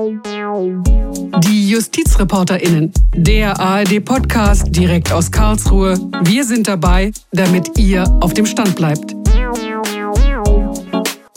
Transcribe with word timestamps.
Die 0.00 1.68
JustizreporterInnen, 1.68 2.90
der 3.14 3.60
ARD-Podcast 3.60 4.74
direkt 4.74 5.12
aus 5.12 5.30
Karlsruhe. 5.30 5.98
Wir 6.22 6.44
sind 6.46 6.66
dabei, 6.68 7.12
damit 7.32 7.76
ihr 7.76 8.04
auf 8.22 8.32
dem 8.32 8.46
Stand 8.46 8.76
bleibt. 8.76 9.14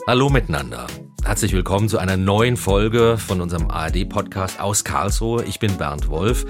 Hallo 0.07 0.29
miteinander. 0.29 0.87
Herzlich 1.25 1.51
willkommen 1.51 1.89
zu 1.89 1.97
einer 1.97 2.15
neuen 2.15 2.55
Folge 2.55 3.17
von 3.17 3.41
unserem 3.41 3.69
ARD-Podcast 3.69 4.61
aus 4.61 4.85
Karlsruhe. 4.85 5.43
Ich 5.43 5.59
bin 5.59 5.75
Bernd 5.75 6.07
Wolf. 6.07 6.45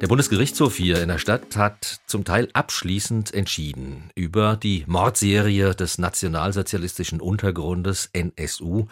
Der 0.00 0.06
Bundesgerichtshof 0.06 0.76
hier 0.76 1.02
in 1.02 1.08
der 1.08 1.18
Stadt 1.18 1.56
hat 1.56 2.00
zum 2.06 2.24
Teil 2.24 2.48
abschließend 2.52 3.34
entschieden 3.34 4.10
über 4.14 4.56
die 4.56 4.84
Mordserie 4.86 5.74
des 5.74 5.98
nationalsozialistischen 5.98 7.20
Untergrundes 7.20 8.08
NSU. 8.12 8.86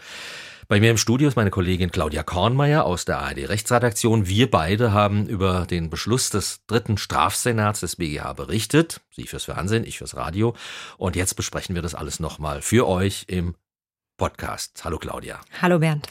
Bei 0.70 0.80
mir 0.80 0.90
im 0.90 0.98
Studio 0.98 1.28
ist 1.28 1.36
meine 1.36 1.48
Kollegin 1.48 1.90
Claudia 1.90 2.22
Kornmeier 2.22 2.84
aus 2.84 3.06
der 3.06 3.20
ARD 3.20 3.48
Rechtsredaktion. 3.48 4.26
Wir 4.26 4.50
beide 4.50 4.92
haben 4.92 5.26
über 5.26 5.64
den 5.64 5.88
Beschluss 5.88 6.28
des 6.28 6.60
dritten 6.66 6.98
Strafsenats 6.98 7.80
des 7.80 7.96
BGH 7.96 8.34
berichtet. 8.34 9.00
Sie 9.10 9.26
fürs 9.26 9.44
Fernsehen, 9.44 9.84
ich 9.84 9.96
fürs 9.96 10.14
Radio. 10.14 10.54
Und 10.98 11.16
jetzt 11.16 11.36
besprechen 11.36 11.74
wir 11.74 11.80
das 11.80 11.94
alles 11.94 12.20
nochmal 12.20 12.60
für 12.60 12.86
euch 12.86 13.24
im 13.28 13.54
Podcast. 14.18 14.84
Hallo 14.84 14.98
Claudia. 14.98 15.40
Hallo 15.62 15.78
Bernd. 15.78 16.06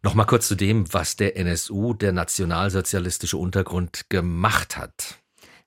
Nochmal 0.00 0.24
kurz 0.24 0.48
zu 0.48 0.54
dem, 0.54 0.90
was 0.94 1.16
der 1.16 1.36
NSU, 1.36 1.92
der 1.92 2.12
nationalsozialistische 2.12 3.36
Untergrund, 3.36 4.08
gemacht 4.08 4.78
hat. 4.78 5.21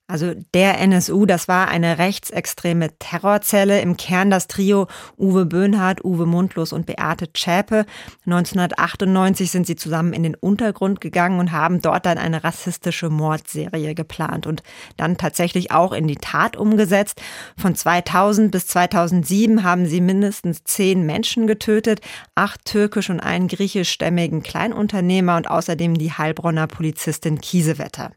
Also 0.08 0.36
der 0.54 0.80
NSU, 0.80 1.26
das 1.26 1.48
war 1.48 1.68
eine 1.68 1.98
rechtsextreme 1.98 2.92
Terrorzelle. 3.00 3.82
Im 3.82 3.98
Kern 3.98 4.30
das 4.30 4.46
Trio 4.46 4.86
Uwe 5.18 5.48
Böhnhardt, 5.48 6.06
Uwe 6.06 6.28
Mundlos 6.28 6.74
und 6.74 6.86
Beate 6.86 7.34
Zschäpe. 7.34 7.88
1998 8.28 9.50
sind 9.50 9.66
sie 9.66 9.76
zusammen 9.76 10.14
in 10.14 10.22
den 10.22 10.36
Untergrund 10.36 11.02
gegangen 11.02 11.40
und 11.40 11.52
haben 11.52 11.82
dort 11.82 12.06
dann 12.06 12.20
eine 12.20 12.44
rassistische 12.44 13.10
Mordserie 13.10 13.96
geplant 13.96 14.46
und 14.46 14.62
dann 14.96 15.18
tatsächlich 15.18 15.72
auch 15.72 15.92
in 15.92 16.06
die 16.08 16.18
Tat 16.18 16.56
umgesetzt. 16.56 17.20
Von 17.58 17.74
2000 17.74 18.52
bis 18.52 18.68
2007 18.68 19.64
haben 19.64 19.88
sie 19.88 20.02
mindestens 20.02 20.64
zehn 20.66 21.04
Menschen 21.08 21.48
getötet, 21.48 22.02
acht 22.36 22.64
türkisch 22.66 23.10
und 23.10 23.22
einen 23.22 23.48
griechischstämmigen 23.48 24.44
Kleinunternehmer 24.44 25.36
und 25.38 25.50
außerdem 25.50 25.98
die 25.98 26.12
Heilbronner 26.12 26.68
Polizistin 26.68 27.42
Kiesewetter. 27.42 28.12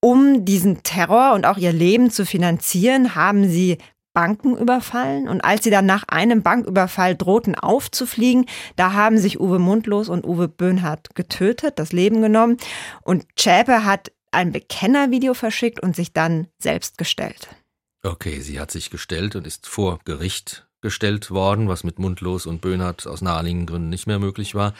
Um 0.00 0.44
diesen 0.44 0.82
Terror 0.82 1.34
und 1.34 1.44
auch 1.44 1.58
ihr 1.58 1.72
Leben 1.72 2.10
zu 2.10 2.24
finanzieren, 2.24 3.14
haben 3.14 3.48
sie 3.48 3.78
Banken 4.12 4.56
überfallen 4.56 5.28
und 5.28 5.42
als 5.42 5.62
sie 5.62 5.70
dann 5.70 5.86
nach 5.86 6.04
einem 6.08 6.42
Banküberfall 6.42 7.14
drohten 7.14 7.54
aufzufliegen, 7.54 8.46
da 8.74 8.92
haben 8.92 9.18
sich 9.18 9.38
Uwe 9.38 9.58
Mundlos 9.58 10.08
und 10.08 10.26
Uwe 10.26 10.48
Böhnhardt 10.48 11.14
getötet, 11.14 11.78
das 11.78 11.92
Leben 11.92 12.20
genommen 12.20 12.56
und 13.02 13.26
Zschäpe 13.36 13.84
hat 13.84 14.10
ein 14.32 14.52
Bekennervideo 14.52 15.34
verschickt 15.34 15.80
und 15.80 15.94
sich 15.94 16.12
dann 16.12 16.48
selbst 16.58 16.98
gestellt. 16.98 17.48
Okay, 18.02 18.40
sie 18.40 18.58
hat 18.58 18.70
sich 18.70 18.90
gestellt 18.90 19.36
und 19.36 19.46
ist 19.46 19.68
vor 19.68 20.00
Gericht 20.04 20.66
gestellt 20.80 21.30
worden, 21.30 21.68
was 21.68 21.84
mit 21.84 21.98
Mundlos 21.98 22.46
und 22.46 22.62
Böhnhardt 22.62 23.06
aus 23.06 23.20
naheliegenden 23.20 23.66
Gründen 23.66 23.90
nicht 23.90 24.06
mehr 24.06 24.18
möglich 24.18 24.54
war. 24.54 24.72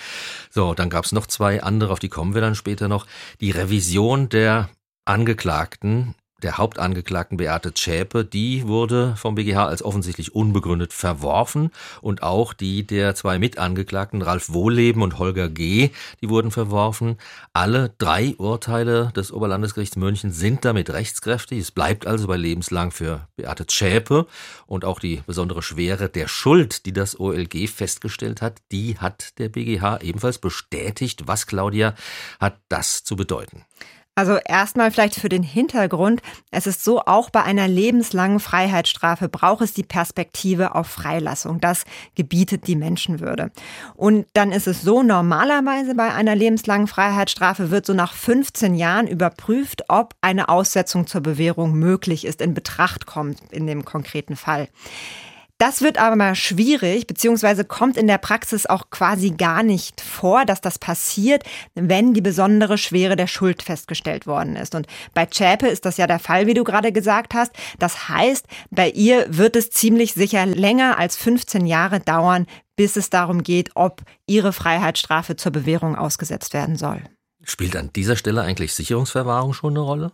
So, 0.50 0.74
dann 0.74 0.88
gab 0.88 1.04
es 1.04 1.12
noch 1.12 1.26
zwei 1.26 1.62
andere, 1.62 1.92
auf 1.92 1.98
die 1.98 2.08
kommen 2.08 2.34
wir 2.34 2.40
dann 2.40 2.54
später 2.54 2.88
noch. 2.88 3.06
Die 3.40 3.50
Revision 3.50 4.30
der 4.30 4.70
Angeklagten, 5.10 6.14
der 6.40 6.56
Hauptangeklagten 6.56 7.36
Beate 7.36 7.74
Zschäpe, 7.74 8.24
die 8.24 8.68
wurde 8.68 9.16
vom 9.16 9.34
BGH 9.34 9.66
als 9.66 9.82
offensichtlich 9.82 10.36
unbegründet 10.36 10.92
verworfen 10.92 11.72
und 12.00 12.22
auch 12.22 12.52
die 12.52 12.86
der 12.86 13.16
zwei 13.16 13.40
Mitangeklagten 13.40 14.22
Ralf 14.22 14.50
Wohleben 14.50 15.02
und 15.02 15.18
Holger 15.18 15.48
G., 15.48 15.90
die 16.20 16.28
wurden 16.28 16.52
verworfen. 16.52 17.16
Alle 17.52 17.92
drei 17.98 18.36
Urteile 18.38 19.10
des 19.16 19.32
Oberlandesgerichts 19.32 19.96
München 19.96 20.30
sind 20.30 20.64
damit 20.64 20.90
rechtskräftig. 20.90 21.58
Es 21.58 21.72
bleibt 21.72 22.06
also 22.06 22.28
bei 22.28 22.36
lebenslang 22.36 22.92
für 22.92 23.26
Beate 23.34 23.66
Zschäpe 23.66 24.28
und 24.68 24.84
auch 24.84 25.00
die 25.00 25.22
besondere 25.26 25.60
Schwere 25.60 26.08
der 26.08 26.28
Schuld, 26.28 26.86
die 26.86 26.92
das 26.92 27.18
OLG 27.18 27.68
festgestellt 27.68 28.42
hat, 28.42 28.58
die 28.70 28.96
hat 28.96 29.40
der 29.40 29.48
BGH 29.48 30.02
ebenfalls 30.02 30.38
bestätigt. 30.38 31.22
Was, 31.26 31.48
Claudia, 31.48 31.96
hat 32.38 32.60
das 32.68 33.02
zu 33.02 33.16
bedeuten? 33.16 33.64
Also 34.16 34.36
erstmal 34.44 34.90
vielleicht 34.90 35.14
für 35.14 35.28
den 35.28 35.42
Hintergrund. 35.42 36.20
Es 36.50 36.66
ist 36.66 36.84
so, 36.84 37.00
auch 37.00 37.30
bei 37.30 37.42
einer 37.42 37.68
lebenslangen 37.68 38.40
Freiheitsstrafe 38.40 39.28
braucht 39.28 39.62
es 39.62 39.72
die 39.72 39.84
Perspektive 39.84 40.74
auf 40.74 40.88
Freilassung. 40.88 41.60
Das 41.60 41.84
gebietet 42.16 42.66
die 42.66 42.76
Menschenwürde. 42.76 43.50
Und 43.94 44.26
dann 44.34 44.52
ist 44.52 44.66
es 44.66 44.82
so, 44.82 45.02
normalerweise 45.02 45.94
bei 45.94 46.12
einer 46.12 46.34
lebenslangen 46.34 46.86
Freiheitsstrafe 46.86 47.70
wird 47.70 47.86
so 47.86 47.94
nach 47.94 48.12
15 48.12 48.74
Jahren 48.74 49.06
überprüft, 49.06 49.84
ob 49.88 50.14
eine 50.20 50.48
Aussetzung 50.48 51.06
zur 51.06 51.20
Bewährung 51.20 51.72
möglich 51.72 52.24
ist, 52.24 52.42
in 52.42 52.52
Betracht 52.52 53.06
kommt 53.06 53.38
in 53.52 53.66
dem 53.66 53.84
konkreten 53.84 54.36
Fall. 54.36 54.68
Das 55.60 55.82
wird 55.82 55.98
aber 55.98 56.16
mal 56.16 56.34
schwierig, 56.34 57.06
beziehungsweise 57.06 57.66
kommt 57.66 57.98
in 57.98 58.06
der 58.06 58.16
Praxis 58.16 58.64
auch 58.64 58.88
quasi 58.88 59.32
gar 59.32 59.62
nicht 59.62 60.00
vor, 60.00 60.46
dass 60.46 60.62
das 60.62 60.78
passiert, 60.78 61.44
wenn 61.74 62.14
die 62.14 62.22
besondere 62.22 62.78
Schwere 62.78 63.14
der 63.14 63.26
Schuld 63.26 63.62
festgestellt 63.62 64.26
worden 64.26 64.56
ist. 64.56 64.74
Und 64.74 64.86
bei 65.12 65.26
Zschäpe 65.26 65.68
ist 65.68 65.84
das 65.84 65.98
ja 65.98 66.06
der 66.06 66.18
Fall, 66.18 66.46
wie 66.46 66.54
du 66.54 66.64
gerade 66.64 66.92
gesagt 66.92 67.34
hast. 67.34 67.52
Das 67.78 68.08
heißt, 68.08 68.46
bei 68.70 68.88
ihr 68.88 69.26
wird 69.28 69.54
es 69.54 69.70
ziemlich 69.70 70.14
sicher 70.14 70.46
länger 70.46 70.96
als 70.96 71.16
15 71.16 71.66
Jahre 71.66 72.00
dauern, 72.00 72.46
bis 72.74 72.96
es 72.96 73.10
darum 73.10 73.42
geht, 73.42 73.72
ob 73.74 74.00
ihre 74.26 74.54
Freiheitsstrafe 74.54 75.36
zur 75.36 75.52
Bewährung 75.52 75.94
ausgesetzt 75.94 76.54
werden 76.54 76.76
soll. 76.76 77.02
Spielt 77.42 77.76
an 77.76 77.90
dieser 77.94 78.16
Stelle 78.16 78.40
eigentlich 78.40 78.72
Sicherungsverwahrung 78.72 79.52
schon 79.52 79.74
eine 79.74 79.80
Rolle? 79.80 80.12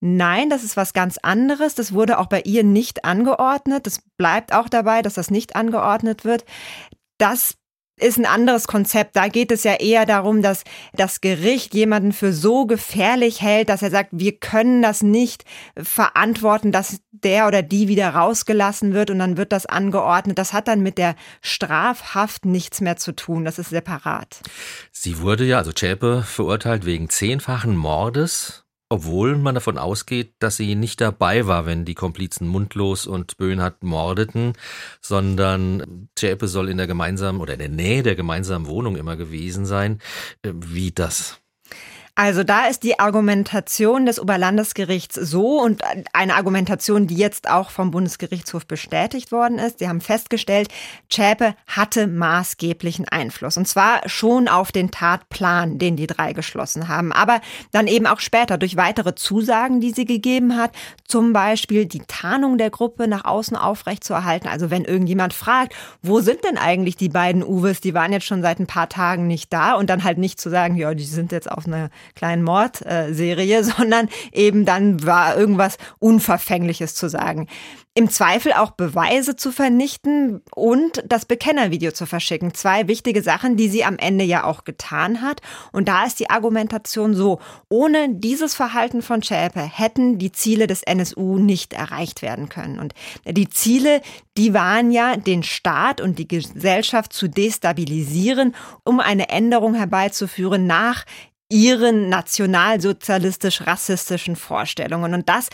Nein, 0.00 0.50
das 0.50 0.62
ist 0.62 0.76
was 0.76 0.92
ganz 0.92 1.18
anderes. 1.18 1.74
Das 1.74 1.92
wurde 1.92 2.18
auch 2.18 2.26
bei 2.26 2.42
ihr 2.42 2.64
nicht 2.64 3.04
angeordnet. 3.04 3.86
Das 3.86 4.00
bleibt 4.16 4.52
auch 4.52 4.68
dabei, 4.68 5.02
dass 5.02 5.14
das 5.14 5.30
nicht 5.30 5.56
angeordnet 5.56 6.24
wird. 6.24 6.44
Das 7.18 7.56
ist 7.98 8.18
ein 8.18 8.26
anderes 8.26 8.66
Konzept. 8.66 9.16
Da 9.16 9.28
geht 9.28 9.50
es 9.50 9.64
ja 9.64 9.74
eher 9.74 10.04
darum, 10.04 10.42
dass 10.42 10.64
das 10.92 11.22
Gericht 11.22 11.74
jemanden 11.74 12.12
für 12.12 12.32
so 12.32 12.66
gefährlich 12.66 13.40
hält, 13.40 13.70
dass 13.70 13.82
er 13.82 13.90
sagt, 13.90 14.10
wir 14.12 14.36
können 14.38 14.82
das 14.82 15.02
nicht 15.02 15.44
verantworten, 15.76 16.72
dass 16.72 17.00
der 17.10 17.46
oder 17.46 17.62
die 17.62 17.88
wieder 17.88 18.10
rausgelassen 18.10 18.92
wird 18.92 19.10
und 19.10 19.18
dann 19.18 19.38
wird 19.38 19.50
das 19.50 19.64
angeordnet. 19.64 20.38
Das 20.38 20.52
hat 20.52 20.68
dann 20.68 20.82
mit 20.82 20.98
der 20.98 21.16
Strafhaft 21.40 22.44
nichts 22.44 22.82
mehr 22.82 22.98
zu 22.98 23.12
tun. 23.12 23.46
Das 23.46 23.58
ist 23.58 23.70
separat. 23.70 24.40
Sie 24.92 25.20
wurde 25.20 25.44
ja, 25.44 25.56
also 25.56 25.72
Zschäpe, 25.72 26.22
verurteilt 26.22 26.84
wegen 26.84 27.08
zehnfachen 27.08 27.76
Mordes 27.76 28.65
obwohl 28.88 29.36
man 29.36 29.54
davon 29.54 29.78
ausgeht, 29.78 30.34
dass 30.38 30.56
sie 30.56 30.74
nicht 30.74 31.00
dabei 31.00 31.46
war, 31.46 31.66
wenn 31.66 31.84
die 31.84 31.94
Komplizen 31.94 32.46
Mundlos 32.46 33.06
und 33.06 33.36
Böhnhardt 33.36 33.82
mordeten, 33.82 34.52
sondern 35.00 36.08
Zschäpe 36.14 36.48
soll 36.48 36.68
in 36.68 36.76
der 36.76 36.86
gemeinsamen 36.86 37.40
oder 37.40 37.54
in 37.54 37.58
der 37.58 37.68
Nähe 37.68 38.02
der 38.02 38.14
gemeinsamen 38.14 38.66
Wohnung 38.66 38.96
immer 38.96 39.16
gewesen 39.16 39.66
sein. 39.66 40.00
Wie 40.42 40.92
das? 40.92 41.40
Also 42.18 42.44
da 42.44 42.64
ist 42.66 42.82
die 42.82 42.98
Argumentation 42.98 44.06
des 44.06 44.18
Oberlandesgerichts 44.18 45.16
so 45.16 45.60
und 45.60 45.82
eine 46.14 46.34
Argumentation, 46.34 47.06
die 47.06 47.14
jetzt 47.14 47.46
auch 47.50 47.68
vom 47.68 47.90
Bundesgerichtshof 47.90 48.66
bestätigt 48.66 49.32
worden 49.32 49.58
ist. 49.58 49.80
Sie 49.80 49.88
haben 49.88 50.00
festgestellt, 50.00 50.68
Zschäpe 51.10 51.54
hatte 51.66 52.06
maßgeblichen 52.06 53.06
Einfluss. 53.06 53.58
Und 53.58 53.68
zwar 53.68 54.08
schon 54.08 54.48
auf 54.48 54.72
den 54.72 54.90
Tatplan, 54.90 55.78
den 55.78 55.96
die 55.96 56.06
drei 56.06 56.32
geschlossen 56.32 56.88
haben, 56.88 57.12
aber 57.12 57.42
dann 57.72 57.86
eben 57.86 58.06
auch 58.06 58.20
später 58.20 58.56
durch 58.56 58.78
weitere 58.78 59.14
Zusagen, 59.14 59.82
die 59.82 59.92
sie 59.92 60.06
gegeben 60.06 60.56
hat, 60.56 60.70
zum 61.06 61.34
Beispiel 61.34 61.84
die 61.84 62.02
Tarnung 62.08 62.56
der 62.56 62.70
Gruppe 62.70 63.08
nach 63.08 63.26
außen 63.26 63.58
aufrechtzuerhalten. 63.58 64.48
Also 64.48 64.70
wenn 64.70 64.86
irgendjemand 64.86 65.34
fragt, 65.34 65.74
wo 66.00 66.22
sind 66.22 66.44
denn 66.44 66.56
eigentlich 66.56 66.96
die 66.96 67.10
beiden 67.10 67.44
Uwes, 67.44 67.82
die 67.82 67.92
waren 67.92 68.14
jetzt 68.14 68.24
schon 68.24 68.40
seit 68.40 68.58
ein 68.58 68.66
paar 68.66 68.88
Tagen 68.88 69.26
nicht 69.26 69.52
da. 69.52 69.74
Und 69.74 69.90
dann 69.90 70.02
halt 70.02 70.16
nicht 70.16 70.40
zu 70.40 70.48
sagen, 70.48 70.76
ja, 70.76 70.94
die 70.94 71.04
sind 71.04 71.30
jetzt 71.30 71.50
auf 71.50 71.66
einer 71.66 71.90
kleinen 72.14 72.42
Mordserie, 72.42 73.64
sondern 73.76 74.08
eben 74.32 74.64
dann 74.64 75.04
war 75.04 75.36
irgendwas 75.36 75.78
Unverfängliches 75.98 76.94
zu 76.94 77.08
sagen. 77.08 77.48
Im 77.98 78.10
Zweifel 78.10 78.52
auch 78.52 78.72
Beweise 78.72 79.36
zu 79.36 79.50
vernichten 79.50 80.42
und 80.54 81.02
das 81.06 81.24
Bekennervideo 81.24 81.92
zu 81.92 82.04
verschicken. 82.04 82.52
Zwei 82.52 82.88
wichtige 82.88 83.22
Sachen, 83.22 83.56
die 83.56 83.70
sie 83.70 83.84
am 83.84 83.96
Ende 83.96 84.22
ja 84.22 84.44
auch 84.44 84.64
getan 84.64 85.22
hat. 85.22 85.40
Und 85.72 85.88
da 85.88 86.04
ist 86.04 86.20
die 86.20 86.28
Argumentation 86.28 87.14
so, 87.14 87.40
ohne 87.70 88.10
dieses 88.10 88.54
Verhalten 88.54 89.00
von 89.00 89.22
Schäpe 89.22 89.60
hätten 89.60 90.18
die 90.18 90.30
Ziele 90.30 90.66
des 90.66 90.82
NSU 90.82 91.38
nicht 91.38 91.72
erreicht 91.72 92.20
werden 92.20 92.50
können. 92.50 92.78
Und 92.80 92.92
die 93.24 93.48
Ziele, 93.48 94.02
die 94.36 94.52
waren 94.52 94.90
ja, 94.90 95.16
den 95.16 95.42
Staat 95.42 96.02
und 96.02 96.18
die 96.18 96.28
Gesellschaft 96.28 97.14
zu 97.14 97.28
destabilisieren, 97.28 98.54
um 98.84 99.00
eine 99.00 99.30
Änderung 99.30 99.72
herbeizuführen 99.72 100.66
nach 100.66 101.06
ihren 101.50 102.08
nationalsozialistisch-rassistischen 102.08 104.36
Vorstellungen. 104.36 105.12
Und 105.14 105.28
das 105.28 105.48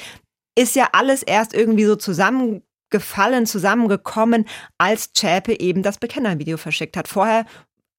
ist 0.57 0.77
ja 0.77 0.89
alles 0.93 1.23
erst 1.23 1.55
irgendwie 1.55 1.85
so 1.85 1.97
zusammengefallen, 1.97 3.47
zusammengekommen, 3.47 4.47
als 4.79 5.13
Zschäpe 5.13 5.61
eben 5.61 5.83
das 5.83 5.99
Bekennervideo 5.99 6.57
verschickt 6.57 6.97
hat. 6.97 7.09
Vorher 7.09 7.45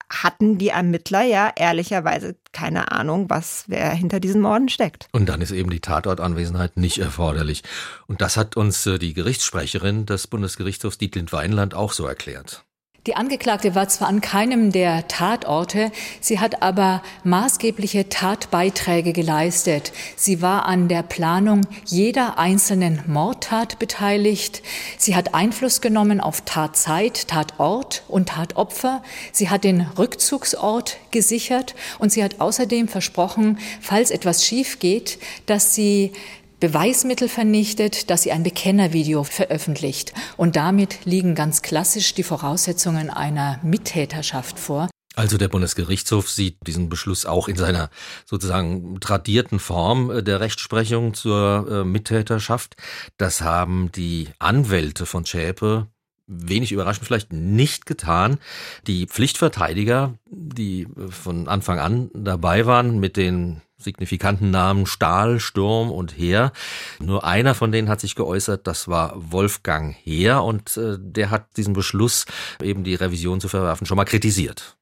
hatten 0.10 0.58
die 0.58 0.70
Ermittler 0.70 1.24
ja 1.24 1.52
ehrlicherweise 1.56 2.36
keine 2.52 2.92
Ahnung, 2.92 3.30
was 3.30 3.66
wer 3.68 3.92
hinter 3.92 4.20
diesen 4.20 4.42
Morden 4.42 4.70
steckt. 4.70 5.08
Und 5.12 5.28
dann 5.28 5.42
ist 5.42 5.52
eben 5.52 5.72
die 5.72 5.80
Tatortanwesenheit 5.80 6.78
nicht 6.78 7.00
erforderlich. 7.00 7.64
Und 8.08 8.22
das 8.22 8.38
hat 8.38 8.56
uns 8.56 8.86
äh, 8.86 9.00
die 9.00 9.14
Gerichtssprecherin 9.14 10.06
des 10.06 10.28
Bundesgerichtshofs 10.28 11.00
Dietlind 11.00 11.34
Weinland 11.34 11.74
auch 11.74 11.94
so 11.94 12.06
erklärt. 12.06 12.64
Die 13.06 13.18
Angeklagte 13.18 13.76
war 13.76 13.90
zwar 13.90 14.08
an 14.08 14.22
keinem 14.22 14.72
der 14.72 15.10
Tatorte, 15.10 15.92
sie 16.22 16.40
hat 16.40 16.62
aber 16.62 17.04
maßgebliche 17.26 18.08
Tatbeiträge 18.08 19.12
geleistet. 19.12 19.92
Sie 20.16 20.42
war 20.42 20.66
an 20.66 20.88
der 20.88 21.04
Planung 21.04 21.68
jeder 21.86 22.40
einzelnen 22.40 23.04
Mordtat 23.06 23.78
beteiligt. 23.78 24.64
Sie 24.98 25.18
hat 25.18 25.34
Einfluss 25.34 25.82
genommen 25.82 26.22
auf 26.22 26.44
Tatzeit, 26.46 27.28
Tatort 27.28 28.04
und 28.08 28.30
Tatopfer. 28.30 29.04
Sie 29.34 29.50
hat 29.50 29.66
den 29.66 29.82
Rückzugsort 29.82 30.96
gesichert 31.12 31.76
und 32.00 32.14
sie 32.14 32.24
hat 32.24 32.40
außerdem 32.40 32.88
versprochen, 32.88 33.60
falls 33.82 34.12
etwas 34.12 34.46
schief 34.46 34.80
geht, 34.80 35.20
dass 35.46 35.76
sie 35.76 36.14
Beweismittel 36.64 37.28
vernichtet, 37.28 38.10
dass 38.10 38.22
sie 38.24 38.32
ein 38.32 38.44
Bekennervideo 38.44 39.26
veröffentlicht. 39.26 40.14
Und 40.38 40.56
damit 40.56 41.04
liegen 41.04 41.36
ganz 41.36 41.62
klassisch 41.62 42.14
die 42.14 42.24
Voraussetzungen 42.24 43.10
einer 43.10 43.60
Mittäterschaft 43.64 44.58
vor. 44.58 44.88
Also 45.14 45.38
der 45.38 45.50
Bundesgerichtshof 45.50 46.30
sieht 46.30 46.56
diesen 46.66 46.88
Beschluss 46.88 47.26
auch 47.26 47.50
in 47.50 47.58
seiner 47.58 47.90
sozusagen 48.26 49.02
tradierten 49.02 49.60
Form 49.60 50.10
äh, 50.10 50.24
der 50.24 50.40
Rechtsprechung 50.40 51.14
zur 51.14 51.68
äh, 51.70 51.84
Mittäterschaft. 51.84 52.78
Das 53.18 53.42
haben 53.42 53.92
die 53.92 54.30
Anwälte 54.40 55.06
von 55.06 55.26
Schäpe 55.26 55.88
wenig 56.42 56.72
überraschend 56.72 57.06
vielleicht 57.06 57.34
nicht 57.34 57.86
getan. 57.86 58.38
Die 58.88 59.08
Pflichtverteidiger, 59.08 60.16
die 60.30 60.84
äh, 60.84 61.08
von 61.10 61.48
Anfang 61.48 61.80
an 61.80 62.10
dabei 62.14 62.66
waren 62.66 63.00
mit 63.00 63.18
den 63.18 63.62
signifikanten 63.78 64.50
Namen 64.50 64.86
Stahl, 64.86 65.40
Sturm 65.40 65.92
und 65.92 66.18
Heer. 66.18 66.52
Nur 67.00 67.26
einer 67.26 67.54
von 67.54 67.72
denen 67.72 67.90
hat 67.90 68.00
sich 68.00 68.16
geäußert, 68.16 68.66
das 68.66 68.88
war 68.88 69.14
Wolfgang 69.16 69.96
Heer 70.04 70.44
und 70.44 70.78
äh, 70.78 70.98
der 71.00 71.30
hat 71.30 71.58
diesen 71.58 71.74
Beschluss, 71.74 72.26
eben 72.62 72.84
die 72.84 72.96
Revision 72.96 73.42
zu 73.42 73.50
verwerfen, 73.50 73.86
schon 73.86 73.98
mal 73.98 74.06
kritisiert. 74.06 74.78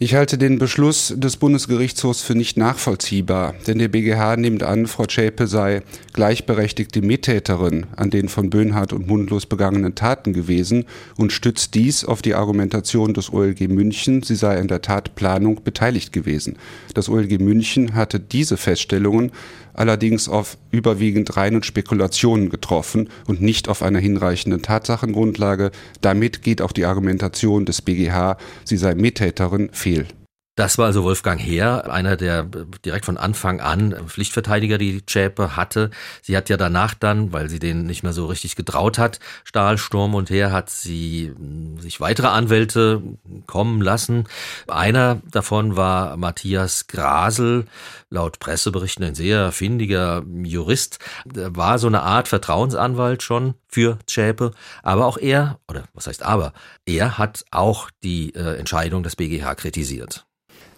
Ich 0.00 0.16
halte 0.16 0.38
den 0.38 0.58
Beschluss 0.58 1.14
des 1.16 1.36
Bundesgerichtshofs 1.36 2.20
für 2.20 2.34
nicht 2.34 2.56
nachvollziehbar, 2.56 3.54
denn 3.68 3.78
der 3.78 3.86
BGH 3.86 4.34
nimmt 4.36 4.64
an, 4.64 4.88
Frau 4.88 5.06
Zschäpe 5.06 5.46
sei 5.46 5.82
gleichberechtigte 6.12 7.00
Mittäterin 7.00 7.86
an 7.94 8.10
den 8.10 8.28
von 8.28 8.50
Böhnhardt 8.50 8.92
und 8.92 9.06
Mundlos 9.06 9.46
begangenen 9.46 9.94
Taten 9.94 10.32
gewesen 10.32 10.86
und 11.16 11.32
stützt 11.32 11.74
dies 11.74 12.04
auf 12.04 12.22
die 12.22 12.34
Argumentation 12.34 13.14
des 13.14 13.32
OLG 13.32 13.68
München, 13.68 14.24
sie 14.24 14.34
sei 14.34 14.58
an 14.58 14.66
der 14.66 14.82
Tatplanung 14.82 15.62
beteiligt 15.62 16.12
gewesen. 16.12 16.58
Das 16.94 17.08
OLG 17.08 17.38
München 17.38 17.94
hatte 17.94 18.18
diese 18.18 18.56
Feststellungen 18.56 19.30
allerdings 19.74 20.28
auf 20.28 20.56
überwiegend 20.70 21.36
reinen 21.36 21.62
Spekulationen 21.62 22.48
getroffen 22.48 23.10
und 23.26 23.42
nicht 23.42 23.68
auf 23.68 23.82
einer 23.82 23.98
hinreichenden 23.98 24.62
Tatsachengrundlage. 24.62 25.72
Damit 26.00 26.42
geht 26.42 26.62
auch 26.62 26.72
die 26.72 26.86
Argumentation 26.86 27.64
des 27.64 27.82
BGH, 27.82 28.38
sie 28.64 28.76
sei 28.76 28.94
Mittäterin, 28.94 29.68
fehl. 29.84 30.06
Das 30.56 30.78
war 30.78 30.86
also 30.86 31.02
Wolfgang 31.02 31.40
Heer, 31.40 31.90
einer 31.90 32.16
der 32.16 32.44
direkt 32.84 33.06
von 33.06 33.16
Anfang 33.16 33.60
an 33.60 34.06
Pflichtverteidiger, 34.06 34.78
die 34.78 35.04
Zschäpe 35.04 35.56
hatte. 35.56 35.90
Sie 36.22 36.36
hat 36.36 36.48
ja 36.48 36.56
danach 36.56 36.94
dann, 36.94 37.32
weil 37.32 37.50
sie 37.50 37.58
den 37.58 37.86
nicht 37.86 38.04
mehr 38.04 38.12
so 38.12 38.26
richtig 38.26 38.54
getraut 38.54 38.96
hat, 38.96 39.18
Stahl, 39.42 39.78
Sturm 39.78 40.14
und 40.14 40.30
Heer, 40.30 40.52
hat 40.52 40.70
sie 40.70 41.32
hm, 41.36 41.80
sich 41.80 42.00
weitere 42.00 42.28
Anwälte 42.28 43.02
kommen 43.46 43.82
lassen. 43.82 44.28
Einer 44.68 45.20
davon 45.28 45.74
war 45.76 46.16
Matthias 46.16 46.86
Grasel, 46.86 47.66
laut 48.08 48.38
Presseberichten 48.38 49.04
ein 49.04 49.16
sehr 49.16 49.50
findiger 49.50 50.22
Jurist, 50.44 51.00
war 51.24 51.80
so 51.80 51.88
eine 51.88 52.02
Art 52.02 52.28
Vertrauensanwalt 52.28 53.24
schon 53.24 53.54
für 53.66 53.98
Zschäpe. 54.06 54.52
Aber 54.84 55.06
auch 55.06 55.18
er, 55.18 55.58
oder 55.66 55.82
was 55.94 56.06
heißt 56.06 56.22
aber, 56.22 56.52
er 56.86 57.18
hat 57.18 57.44
auch 57.50 57.90
die 58.04 58.36
äh, 58.36 58.56
Entscheidung 58.56 59.02
des 59.02 59.16
BGH 59.16 59.56
kritisiert. 59.56 60.26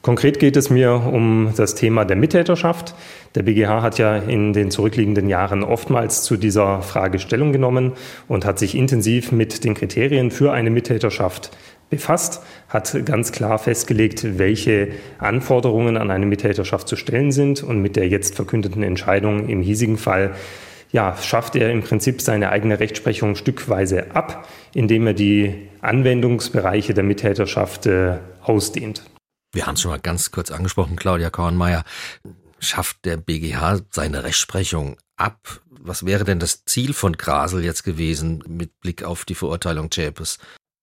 Konkret 0.06 0.38
geht 0.38 0.56
es 0.56 0.70
mir 0.70 0.92
um 0.92 1.52
das 1.56 1.74
Thema 1.74 2.04
der 2.04 2.14
Mittäterschaft. 2.14 2.94
Der 3.34 3.42
BGH 3.42 3.82
hat 3.82 3.98
ja 3.98 4.16
in 4.16 4.52
den 4.52 4.70
zurückliegenden 4.70 5.28
Jahren 5.28 5.64
oftmals 5.64 6.22
zu 6.22 6.36
dieser 6.36 6.80
Frage 6.80 7.18
Stellung 7.18 7.50
genommen 7.50 7.90
und 8.28 8.44
hat 8.44 8.60
sich 8.60 8.76
intensiv 8.76 9.32
mit 9.32 9.64
den 9.64 9.74
Kriterien 9.74 10.30
für 10.30 10.52
eine 10.52 10.70
Mittäterschaft 10.70 11.50
befasst, 11.90 12.40
hat 12.68 13.04
ganz 13.04 13.32
klar 13.32 13.58
festgelegt, 13.58 14.38
welche 14.38 14.90
Anforderungen 15.18 15.96
an 15.96 16.12
eine 16.12 16.26
Mittäterschaft 16.26 16.86
zu 16.86 16.94
stellen 16.94 17.32
sind 17.32 17.64
und 17.64 17.82
mit 17.82 17.96
der 17.96 18.06
jetzt 18.06 18.36
verkündeten 18.36 18.84
Entscheidung 18.84 19.48
im 19.48 19.60
hiesigen 19.60 19.96
Fall 19.96 20.36
ja, 20.92 21.16
schafft 21.20 21.56
er 21.56 21.72
im 21.72 21.82
Prinzip 21.82 22.22
seine 22.22 22.50
eigene 22.50 22.78
Rechtsprechung 22.78 23.34
stückweise 23.34 24.14
ab, 24.14 24.46
indem 24.72 25.08
er 25.08 25.14
die 25.14 25.66
Anwendungsbereiche 25.80 26.94
der 26.94 27.02
Mittäterschaft 27.02 27.86
äh, 27.86 28.18
ausdehnt. 28.44 29.02
Wir 29.56 29.66
haben 29.66 29.76
es 29.76 29.80
schon 29.80 29.90
mal 29.90 29.98
ganz 29.98 30.30
kurz 30.32 30.50
angesprochen, 30.50 30.96
Claudia 30.96 31.30
Kornmeier. 31.30 31.82
Schafft 32.58 33.06
der 33.06 33.16
BGH 33.16 33.80
seine 33.90 34.22
Rechtsprechung 34.22 34.98
ab? 35.16 35.62
Was 35.70 36.04
wäre 36.04 36.24
denn 36.24 36.38
das 36.38 36.66
Ziel 36.66 36.92
von 36.92 37.14
Grasel 37.14 37.64
jetzt 37.64 37.82
gewesen 37.82 38.44
mit 38.46 38.78
Blick 38.80 39.02
auf 39.02 39.24
die 39.24 39.34
Verurteilung 39.34 39.88
Chapes? 39.88 40.36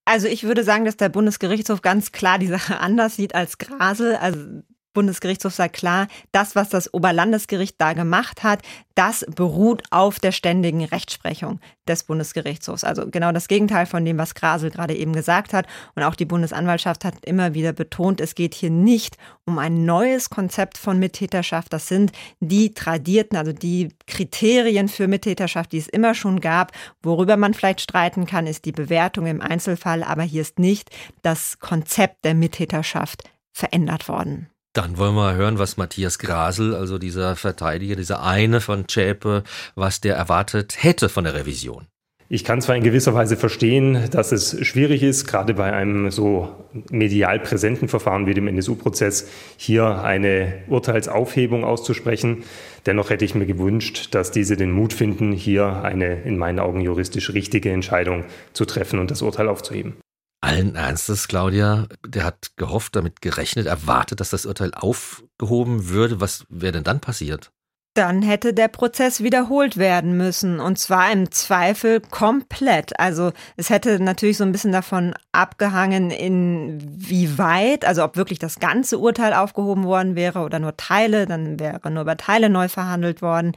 Also 0.06 0.28
ich 0.28 0.44
würde 0.44 0.64
sagen, 0.64 0.86
dass 0.86 0.98
der 0.98 1.10
Bundesgerichtshof 1.10 1.84
ganz 1.84 2.12
klar 2.12 2.40
die 2.40 2.48
Sache 2.48 2.80
anders 2.80 3.16
sieht 3.16 3.36
als 3.36 3.60
Grasel. 3.60 4.16
Also 4.16 4.64
Bundesgerichtshof 4.94 5.54
sagt 5.54 5.76
klar, 5.76 6.08
das, 6.32 6.56
was 6.56 6.70
das 6.70 6.94
Oberlandesgericht 6.94 7.76
da 7.80 7.94
gemacht 7.94 8.44
hat, 8.44 8.62
das 8.96 9.26
beruht 9.36 9.82
auf 9.90 10.20
der 10.20 10.32
ständigen 10.32 10.84
Rechtsprechung 10.84 11.60
des 11.88 12.04
Bundesgerichtshofs. 12.04 12.84
Also 12.84 13.10
genau 13.10 13.32
das 13.32 13.48
Gegenteil 13.48 13.86
von 13.88 14.06
dem, 14.06 14.18
was 14.18 14.36
Grasel 14.36 14.70
gerade 14.70 14.96
eben 14.96 15.14
gesagt 15.14 15.54
hat. 15.54 15.66
Und 15.96 16.04
auch 16.04 16.16
die 16.16 16.26
Bundesanwaltschaft 16.26 17.04
hat 17.04 17.26
immer 17.26 17.56
wieder 17.56 17.74
betont, 17.74 18.22
es 18.22 18.36
geht 18.36 18.54
hier 18.54 18.70
nicht 18.70 19.18
um 19.46 19.58
ein 19.58 19.86
neues 19.86 20.30
Konzept 20.30 20.78
von 20.78 21.00
Mittäterschaft. 21.00 21.74
Das 21.74 21.88
sind 21.88 22.12
die 22.40 22.74
tradierten, 22.74 23.38
also 23.38 23.52
die 23.52 23.90
Kriterien 24.06 24.88
für 24.88 25.08
Mittäterschaft, 25.08 25.72
die 25.72 25.80
es 25.80 25.88
immer 25.88 26.14
schon 26.14 26.40
gab. 26.40 26.72
Worüber 27.02 27.36
man 27.36 27.56
vielleicht 27.56 27.82
streiten 27.82 28.28
kann, 28.28 28.46
ist 28.46 28.66
die 28.66 28.72
Bewertung 28.72 29.26
im 29.26 29.42
Einzelfall. 29.42 30.04
Aber 30.04 30.24
hier 30.24 30.42
ist 30.42 30.60
nicht 30.60 30.92
das 31.24 31.58
Konzept 31.60 32.24
der 32.26 32.36
Mittäterschaft 32.36 33.24
verändert 33.52 34.08
worden. 34.08 34.53
Dann 34.74 34.98
wollen 34.98 35.14
wir 35.14 35.36
hören, 35.36 35.60
was 35.60 35.78
Matthias 35.78 36.18
Grasel, 36.18 36.74
also 36.74 36.98
dieser 36.98 37.36
Verteidiger, 37.36 37.96
dieser 37.96 38.24
eine 38.24 38.60
von 38.60 38.88
Zschäpe, 38.88 39.44
was 39.76 40.02
der 40.02 40.16
erwartet 40.16 40.84
hätte 40.84 41.10
von 41.10 41.26
der 41.26 41.36
Revision. 41.36 41.88
Ich 42.28 42.44
kann 42.44 42.62
zwar 42.62 42.76
in 42.76 42.82
gewisser 42.82 43.14
Weise 43.14 43.38
verstehen, 43.38 44.10
dass 44.10 44.32
es 44.32 44.66
schwierig 44.66 45.04
ist, 45.04 45.28
gerade 45.28 45.54
bei 45.54 45.72
einem 45.72 46.10
so 46.10 46.50
medial 46.90 47.40
präsenten 47.40 47.88
Verfahren 47.88 48.26
wie 48.26 48.34
dem 48.34 48.48
NSU-Prozess, 48.48 49.30
hier 49.58 50.02
eine 50.04 50.64
Urteilsaufhebung 50.68 51.64
auszusprechen. 51.64 52.44
Dennoch 52.88 53.12
hätte 53.12 53.26
ich 53.26 53.36
mir 53.36 53.46
gewünscht, 53.46 54.16
dass 54.16 54.32
diese 54.32 54.58
den 54.58 54.72
Mut 54.72 54.94
finden, 54.94 55.34
hier 55.34 55.84
eine 55.84 56.24
in 56.24 56.40
meinen 56.40 56.60
Augen 56.60 56.82
juristisch 56.82 57.32
richtige 57.34 57.70
Entscheidung 57.70 58.26
zu 58.54 58.66
treffen 58.66 58.98
und 58.98 59.12
das 59.12 59.22
Urteil 59.22 59.48
aufzuheben. 59.48 59.94
Allen 60.44 60.76
Ernstes, 60.76 61.30
Claudia, 61.30 61.88
der 62.06 62.26
hat 62.26 62.52
gehofft, 62.58 62.98
damit 62.98 63.22
gerechnet, 63.22 63.66
erwartet, 63.66 64.20
dass 64.20 64.30
das 64.30 64.46
Urteil 64.46 64.74
aufgehoben 64.74 65.88
würde. 65.88 66.20
Was 66.20 66.46
wäre 66.50 66.74
denn 66.74 66.84
dann 66.84 67.00
passiert? 67.00 67.52
Dann 67.94 68.22
hätte 68.22 68.54
der 68.54 68.68
Prozess 68.68 69.24
wiederholt 69.24 69.78
werden 69.78 70.18
müssen 70.18 70.60
und 70.60 70.78
zwar 70.78 71.14
im 71.14 71.32
Zweifel 71.32 72.02
komplett. 72.02 73.00
Also 73.00 73.32
es 73.56 73.70
hätte 73.70 74.04
natürlich 74.04 74.36
so 74.38 74.44
ein 74.44 74.52
bisschen 74.52 74.74
davon 74.74 75.14
abgehangen, 75.32 76.12
inwieweit, 76.12 77.86
also 77.86 78.04
ob 78.04 78.18
wirklich 78.18 78.40
das 78.40 78.60
ganze 78.60 78.98
Urteil 78.98 79.34
aufgehoben 79.34 79.86
worden 79.86 80.16
wäre 80.16 80.40
oder 80.40 80.60
nur 80.60 80.76
Teile, 80.76 81.26
dann 81.26 81.58
wäre 81.58 81.90
nur 81.90 82.02
über 82.02 82.18
Teile 82.18 82.50
neu 82.50 82.68
verhandelt 82.68 83.22
worden. 83.22 83.54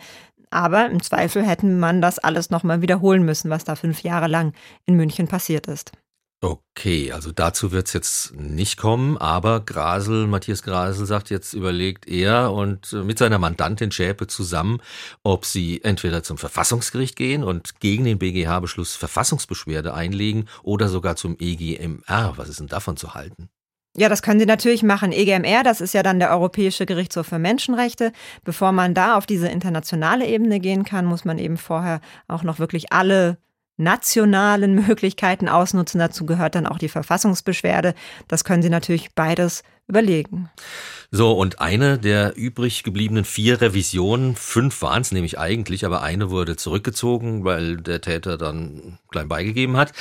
Aber 0.50 0.88
im 0.88 1.02
Zweifel 1.02 1.44
hätten 1.44 1.80
man 1.80 2.00
das 2.00 2.20
alles 2.20 2.50
nochmal 2.50 2.80
wiederholen 2.80 3.24
müssen, 3.24 3.50
was 3.50 3.64
da 3.64 3.74
fünf 3.74 4.02
Jahre 4.02 4.28
lang 4.28 4.52
in 4.84 4.94
München 4.94 5.26
passiert 5.26 5.66
ist. 5.66 5.90
Okay, 6.42 7.12
also 7.12 7.32
dazu 7.32 7.72
wird 7.72 7.86
es 7.86 7.94
jetzt 7.94 8.34
nicht 8.34 8.76
kommen, 8.76 9.16
aber 9.16 9.60
Grasel, 9.60 10.26
Matthias 10.26 10.62
Grasel 10.62 11.06
sagt 11.06 11.30
jetzt, 11.30 11.54
überlegt 11.54 12.06
er 12.06 12.52
und 12.52 12.92
äh, 12.92 12.96
mit 12.96 13.18
seiner 13.18 13.38
Mandantin 13.38 13.90
Schäpe 13.90 14.26
zusammen, 14.26 14.82
ob 15.22 15.46
sie 15.46 15.82
entweder 15.82 16.22
zum 16.22 16.36
Verfassungsgericht 16.36 17.16
gehen 17.16 17.42
und 17.42 17.80
gegen 17.80 18.04
den 18.04 18.18
BGH-Beschluss 18.18 18.96
Verfassungsbeschwerde 18.96 19.94
einlegen 19.94 20.46
oder 20.62 20.88
sogar 20.88 21.16
zum 21.16 21.36
EGMR. 21.38 22.34
Was 22.36 22.50
ist 22.50 22.60
denn 22.60 22.68
davon 22.68 22.98
zu 22.98 23.14
halten? 23.14 23.48
Ja, 23.96 24.10
das 24.10 24.20
können 24.20 24.38
Sie 24.38 24.44
natürlich 24.44 24.82
machen. 24.82 25.12
EGMR, 25.12 25.62
das 25.62 25.80
ist 25.80 25.94
ja 25.94 26.02
dann 26.02 26.18
der 26.18 26.30
Europäische 26.30 26.84
Gerichtshof 26.84 27.28
für 27.28 27.38
Menschenrechte. 27.38 28.12
Bevor 28.44 28.72
man 28.72 28.92
da 28.92 29.16
auf 29.16 29.24
diese 29.24 29.48
internationale 29.48 30.26
Ebene 30.26 30.60
gehen 30.60 30.84
kann, 30.84 31.06
muss 31.06 31.24
man 31.24 31.38
eben 31.38 31.56
vorher 31.56 32.02
auch 32.28 32.42
noch 32.42 32.58
wirklich 32.58 32.92
alle 32.92 33.38
nationalen 33.76 34.74
Möglichkeiten 34.74 35.48
ausnutzen. 35.48 35.98
Dazu 35.98 36.26
gehört 36.26 36.54
dann 36.54 36.66
auch 36.66 36.78
die 36.78 36.88
Verfassungsbeschwerde. 36.88 37.94
Das 38.28 38.44
können 38.44 38.62
Sie 38.62 38.70
natürlich 38.70 39.14
beides 39.14 39.62
überlegen. 39.88 40.50
So, 41.10 41.32
und 41.32 41.60
eine 41.60 41.98
der 41.98 42.36
übrig 42.36 42.82
gebliebenen 42.82 43.24
vier 43.24 43.60
Revisionen, 43.60 44.34
fünf 44.34 44.82
waren 44.82 45.02
es 45.02 45.12
nämlich 45.12 45.38
eigentlich, 45.38 45.86
aber 45.86 46.02
eine 46.02 46.30
wurde 46.30 46.56
zurückgezogen, 46.56 47.44
weil 47.44 47.76
der 47.76 48.00
Täter 48.00 48.36
dann 48.36 48.98
klein 49.10 49.28
beigegeben 49.28 49.76
hat. 49.76 49.92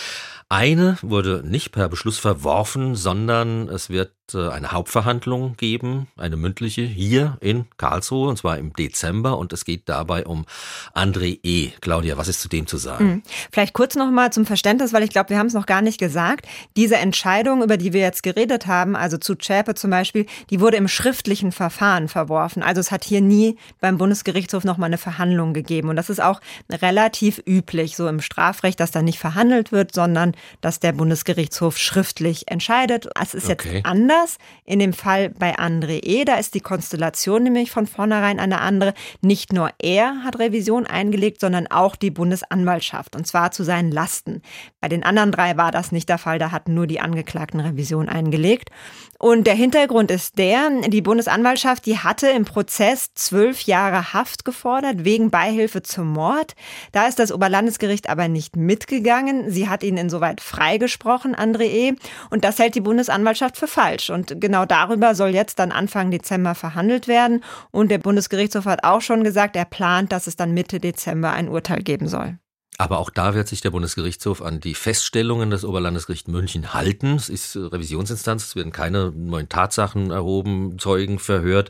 Eine 0.47 0.97
wurde 1.01 1.41
nicht 1.43 1.71
per 1.71 1.89
Beschluss 1.89 2.19
verworfen, 2.19 2.93
sondern 2.93 3.67
es 3.67 3.89
wird 3.89 4.11
äh, 4.33 4.49
eine 4.49 4.71
Hauptverhandlung 4.71 5.55
geben, 5.57 6.07
eine 6.17 6.35
mündliche, 6.35 6.83
hier 6.83 7.37
in 7.41 7.65
Karlsruhe, 7.77 8.29
und 8.29 8.37
zwar 8.37 8.59
im 8.59 8.71
Dezember. 8.73 9.39
Und 9.39 9.53
es 9.53 9.65
geht 9.65 9.89
dabei 9.89 10.25
um 10.25 10.45
André 10.93 11.39
E. 11.41 11.71
Claudia, 11.81 12.17
was 12.17 12.27
ist 12.27 12.41
zu 12.41 12.47
dem 12.47 12.67
zu 12.67 12.77
sagen? 12.77 13.05
Hm. 13.05 13.23
Vielleicht 13.51 13.73
kurz 13.73 13.95
nochmal 13.95 14.31
zum 14.31 14.45
Verständnis, 14.45 14.93
weil 14.93 15.01
ich 15.01 15.09
glaube, 15.09 15.31
wir 15.31 15.39
haben 15.39 15.47
es 15.47 15.55
noch 15.55 15.65
gar 15.65 15.81
nicht 15.81 15.99
gesagt. 15.99 16.47
Diese 16.75 16.97
Entscheidung, 16.97 17.63
über 17.63 17.77
die 17.77 17.93
wir 17.93 18.01
jetzt 18.01 18.21
geredet 18.21 18.67
haben, 18.67 18.95
also 18.95 19.17
zu 19.17 19.33
Zschäpe 19.33 19.73
zum 19.73 19.89
Beispiel, 19.89 20.27
die 20.51 20.59
wurde 20.59 20.77
im 20.77 20.87
schriftlichen 20.87 21.51
Verfahren 21.51 22.07
verworfen. 22.07 22.61
Also 22.61 22.81
es 22.81 22.91
hat 22.91 23.03
hier 23.03 23.21
nie 23.21 23.57
beim 23.79 23.97
Bundesgerichtshof 23.97 24.63
nochmal 24.63 24.87
eine 24.87 24.99
Verhandlung 24.99 25.53
gegeben. 25.53 25.89
Und 25.89 25.95
das 25.95 26.11
ist 26.11 26.21
auch 26.21 26.39
relativ 26.71 27.41
üblich, 27.47 27.95
so 27.95 28.07
im 28.07 28.21
Strafrecht, 28.21 28.79
dass 28.79 28.91
da 28.91 29.01
nicht 29.01 29.17
verhandelt 29.17 29.71
wird, 29.71 29.91
sondern 29.91 30.34
dass 30.61 30.79
der 30.79 30.91
Bundesgerichtshof 30.91 31.77
schriftlich 31.77 32.49
entscheidet. 32.49 33.07
Es 33.19 33.33
ist 33.33 33.49
okay. 33.49 33.75
jetzt 33.75 33.85
anders. 33.85 34.37
In 34.65 34.79
dem 34.79 34.93
Fall 34.93 35.29
bei 35.29 35.57
André 35.57 36.03
E., 36.03 36.25
da 36.25 36.35
ist 36.35 36.53
die 36.55 36.61
Konstellation 36.61 37.43
nämlich 37.43 37.71
von 37.71 37.87
vornherein 37.87 38.39
eine 38.39 38.61
andere. 38.61 38.93
Nicht 39.21 39.53
nur 39.53 39.69
er 39.79 40.23
hat 40.23 40.39
Revision 40.39 40.85
eingelegt, 40.85 41.39
sondern 41.39 41.67
auch 41.67 41.95
die 41.95 42.11
Bundesanwaltschaft 42.11 43.15
und 43.15 43.27
zwar 43.27 43.51
zu 43.51 43.63
seinen 43.63 43.91
Lasten. 43.91 44.41
Bei 44.81 44.89
den 44.89 45.03
anderen 45.03 45.31
drei 45.31 45.57
war 45.57 45.71
das 45.71 45.91
nicht 45.91 46.09
der 46.09 46.17
Fall, 46.17 46.39
da 46.39 46.51
hatten 46.51 46.73
nur 46.73 46.87
die 46.87 46.99
Angeklagten 46.99 47.59
Revision 47.59 48.09
eingelegt. 48.09 48.69
Und 49.17 49.47
der 49.47 49.55
Hintergrund 49.55 50.11
ist 50.11 50.37
der, 50.37 50.69
die 50.87 51.01
Bundesanwaltschaft, 51.01 51.85
die 51.85 51.97
hatte 51.97 52.27
im 52.27 52.43
Prozess 52.43 53.13
zwölf 53.15 53.61
Jahre 53.61 54.13
Haft 54.13 54.43
gefordert 54.43 55.05
wegen 55.05 55.31
Beihilfe 55.31 55.81
zum 55.81 56.11
Mord. 56.11 56.53
Da 56.91 57.07
ist 57.07 57.17
das 57.17 57.31
Oberlandesgericht 57.31 58.09
aber 58.09 58.27
nicht 58.27 58.55
mitgegangen. 58.57 59.49
Sie 59.49 59.69
hat 59.69 59.83
ihn 59.83 59.97
insoweit 59.97 60.24
freigesprochen, 60.41 61.35
André 61.35 61.65
E. 61.65 61.95
Und 62.29 62.43
das 62.43 62.59
hält 62.59 62.75
die 62.75 62.81
Bundesanwaltschaft 62.81 63.57
für 63.57 63.67
falsch. 63.67 64.09
Und 64.09 64.39
genau 64.41 64.65
darüber 64.65 65.15
soll 65.15 65.29
jetzt 65.29 65.59
dann 65.59 65.71
Anfang 65.71 66.11
Dezember 66.11 66.55
verhandelt 66.55 67.07
werden. 67.07 67.43
Und 67.71 67.89
der 67.89 67.99
Bundesgerichtshof 67.99 68.65
hat 68.65 68.83
auch 68.83 69.01
schon 69.01 69.23
gesagt, 69.23 69.55
er 69.55 69.65
plant, 69.65 70.11
dass 70.11 70.27
es 70.27 70.35
dann 70.35 70.53
Mitte 70.53 70.79
Dezember 70.79 71.31
ein 71.31 71.49
Urteil 71.49 71.81
geben 71.81 72.07
soll. 72.07 72.37
Aber 72.77 72.99
auch 72.99 73.09
da 73.09 73.33
wird 73.33 73.47
sich 73.47 73.61
der 73.61 73.71
Bundesgerichtshof 73.71 74.41
an 74.41 74.59
die 74.59 74.75
Feststellungen 74.75 75.49
des 75.49 75.63
Oberlandesgerichts 75.63 76.27
München 76.27 76.73
halten. 76.73 77.15
Es 77.15 77.29
ist 77.29 77.55
Revisionsinstanz, 77.55 78.45
es 78.45 78.55
werden 78.55 78.71
keine 78.71 79.11
neuen 79.11 79.47
Tatsachen 79.47 80.11
erhoben, 80.11 80.77
Zeugen 80.79 81.19
verhört. 81.19 81.69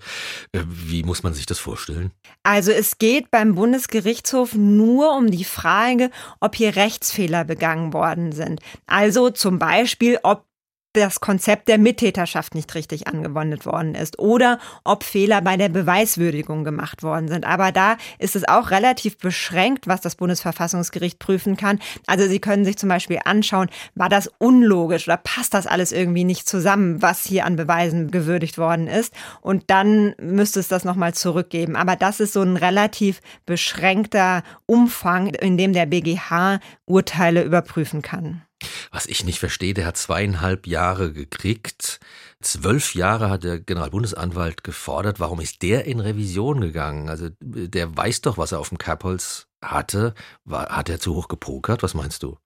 Äh, 0.51 0.61
wie 0.67 1.03
muss 1.03 1.23
man 1.23 1.33
sich 1.33 1.45
das 1.45 1.59
vorstellen? 1.59 2.11
Also 2.43 2.71
es 2.71 2.97
geht 2.97 3.29
beim 3.29 3.55
Bundesgerichtshof 3.55 4.55
nur 4.55 5.15
um 5.15 5.29
die 5.29 5.43
Frage, 5.43 6.09
ob 6.39 6.55
hier 6.55 6.75
Rechtsfehler 6.75 7.43
begangen 7.43 7.93
worden 7.93 8.31
sind. 8.31 8.61
Also 8.87 9.29
zum 9.29 9.59
Beispiel, 9.59 10.19
ob 10.23 10.44
das 11.01 11.19
Konzept 11.19 11.67
der 11.67 11.77
Mittäterschaft 11.77 12.55
nicht 12.55 12.73
richtig 12.75 13.07
angewendet 13.07 13.65
worden 13.65 13.95
ist 13.95 14.19
oder 14.19 14.59
ob 14.83 15.03
Fehler 15.03 15.41
bei 15.41 15.57
der 15.57 15.69
Beweiswürdigung 15.69 16.63
gemacht 16.63 17.03
worden 17.03 17.27
sind. 17.27 17.45
Aber 17.45 17.71
da 17.71 17.97
ist 18.19 18.35
es 18.35 18.47
auch 18.47 18.71
relativ 18.71 19.17
beschränkt, 19.17 19.87
was 19.87 20.01
das 20.01 20.15
Bundesverfassungsgericht 20.15 21.19
prüfen 21.19 21.57
kann. 21.57 21.79
Also 22.07 22.27
Sie 22.27 22.39
können 22.39 22.65
sich 22.65 22.77
zum 22.77 22.89
Beispiel 22.89 23.19
anschauen, 23.25 23.69
war 23.95 24.09
das 24.09 24.29
unlogisch 24.37 25.07
oder 25.07 25.17
passt 25.17 25.53
das 25.53 25.67
alles 25.67 25.91
irgendwie 25.91 26.23
nicht 26.23 26.47
zusammen, 26.47 27.01
was 27.01 27.23
hier 27.23 27.45
an 27.45 27.55
Beweisen 27.55 28.11
gewürdigt 28.11 28.57
worden 28.57 28.87
ist. 28.87 29.13
Und 29.41 29.65
dann 29.67 30.15
müsste 30.19 30.59
es 30.59 30.67
das 30.67 30.85
nochmal 30.85 31.13
zurückgeben. 31.13 31.75
Aber 31.75 31.95
das 31.95 32.19
ist 32.19 32.33
so 32.33 32.41
ein 32.41 32.57
relativ 32.57 33.21
beschränkter 33.45 34.43
Umfang, 34.65 35.27
in 35.27 35.57
dem 35.57 35.73
der 35.73 35.85
BGH 35.85 36.59
Urteile 36.85 37.43
überprüfen 37.43 38.01
kann. 38.01 38.44
Was 38.91 39.05
ich 39.05 39.25
nicht 39.25 39.39
verstehe, 39.39 39.73
der 39.73 39.85
hat 39.85 39.97
zweieinhalb 39.97 40.67
Jahre 40.67 41.11
gekriegt. 41.11 41.99
Zwölf 42.41 42.95
Jahre 42.95 43.29
hat 43.29 43.43
der 43.43 43.59
Generalbundesanwalt 43.59 44.63
gefordert. 44.63 45.19
Warum 45.19 45.41
ist 45.41 45.61
der 45.61 45.85
in 45.85 45.99
Revision 45.99 46.61
gegangen? 46.61 47.09
Also 47.09 47.29
der 47.41 47.95
weiß 47.95 48.21
doch, 48.21 48.37
was 48.37 48.51
er 48.51 48.59
auf 48.59 48.69
dem 48.69 48.77
Kerbholz 48.77 49.47
hatte. 49.61 50.13
War, 50.43 50.69
hat 50.69 50.89
er 50.89 50.99
zu 50.99 51.15
hoch 51.15 51.27
gepokert? 51.27 51.83
Was 51.83 51.93
meinst 51.93 52.23
du? 52.23 52.37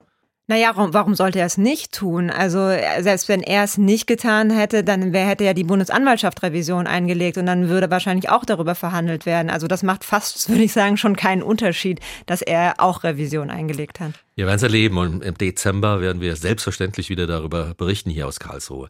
Naja, 0.49 0.71
warum 0.75 1.13
sollte 1.13 1.37
er 1.37 1.45
es 1.45 1.59
nicht 1.59 1.93
tun? 1.93 2.31
Also 2.31 2.71
selbst 3.01 3.29
wenn 3.29 3.43
er 3.43 3.63
es 3.63 3.77
nicht 3.77 4.07
getan 4.07 4.49
hätte, 4.49 4.83
dann 4.83 5.13
wär, 5.13 5.27
hätte 5.27 5.43
ja 5.43 5.53
die 5.53 5.63
Bundesanwaltschaft 5.63 6.41
Revision 6.41 6.87
eingelegt 6.87 7.37
und 7.37 7.45
dann 7.45 7.69
würde 7.69 7.91
wahrscheinlich 7.91 8.31
auch 8.31 8.45
darüber 8.45 8.73
verhandelt 8.73 9.27
werden. 9.27 9.51
Also 9.51 9.67
das 9.67 9.83
macht 9.83 10.03
fast, 10.03 10.49
würde 10.49 10.63
ich 10.63 10.73
sagen, 10.73 10.97
schon 10.97 11.15
keinen 11.15 11.43
Unterschied, 11.43 11.99
dass 12.25 12.41
er 12.41 12.75
auch 12.79 13.03
Revision 13.03 13.51
eingelegt 13.51 13.99
hat. 13.99 14.13
Wir 14.39 14.45
werden 14.45 14.55
es 14.55 14.63
erleben 14.63 14.97
und 14.97 15.21
im 15.21 15.37
Dezember 15.37 15.99
werden 15.99 16.21
wir 16.21 16.33
selbstverständlich 16.37 17.09
wieder 17.09 17.27
darüber 17.27 17.73
berichten 17.73 18.09
hier 18.09 18.25
aus 18.25 18.39
Karlsruhe. 18.39 18.87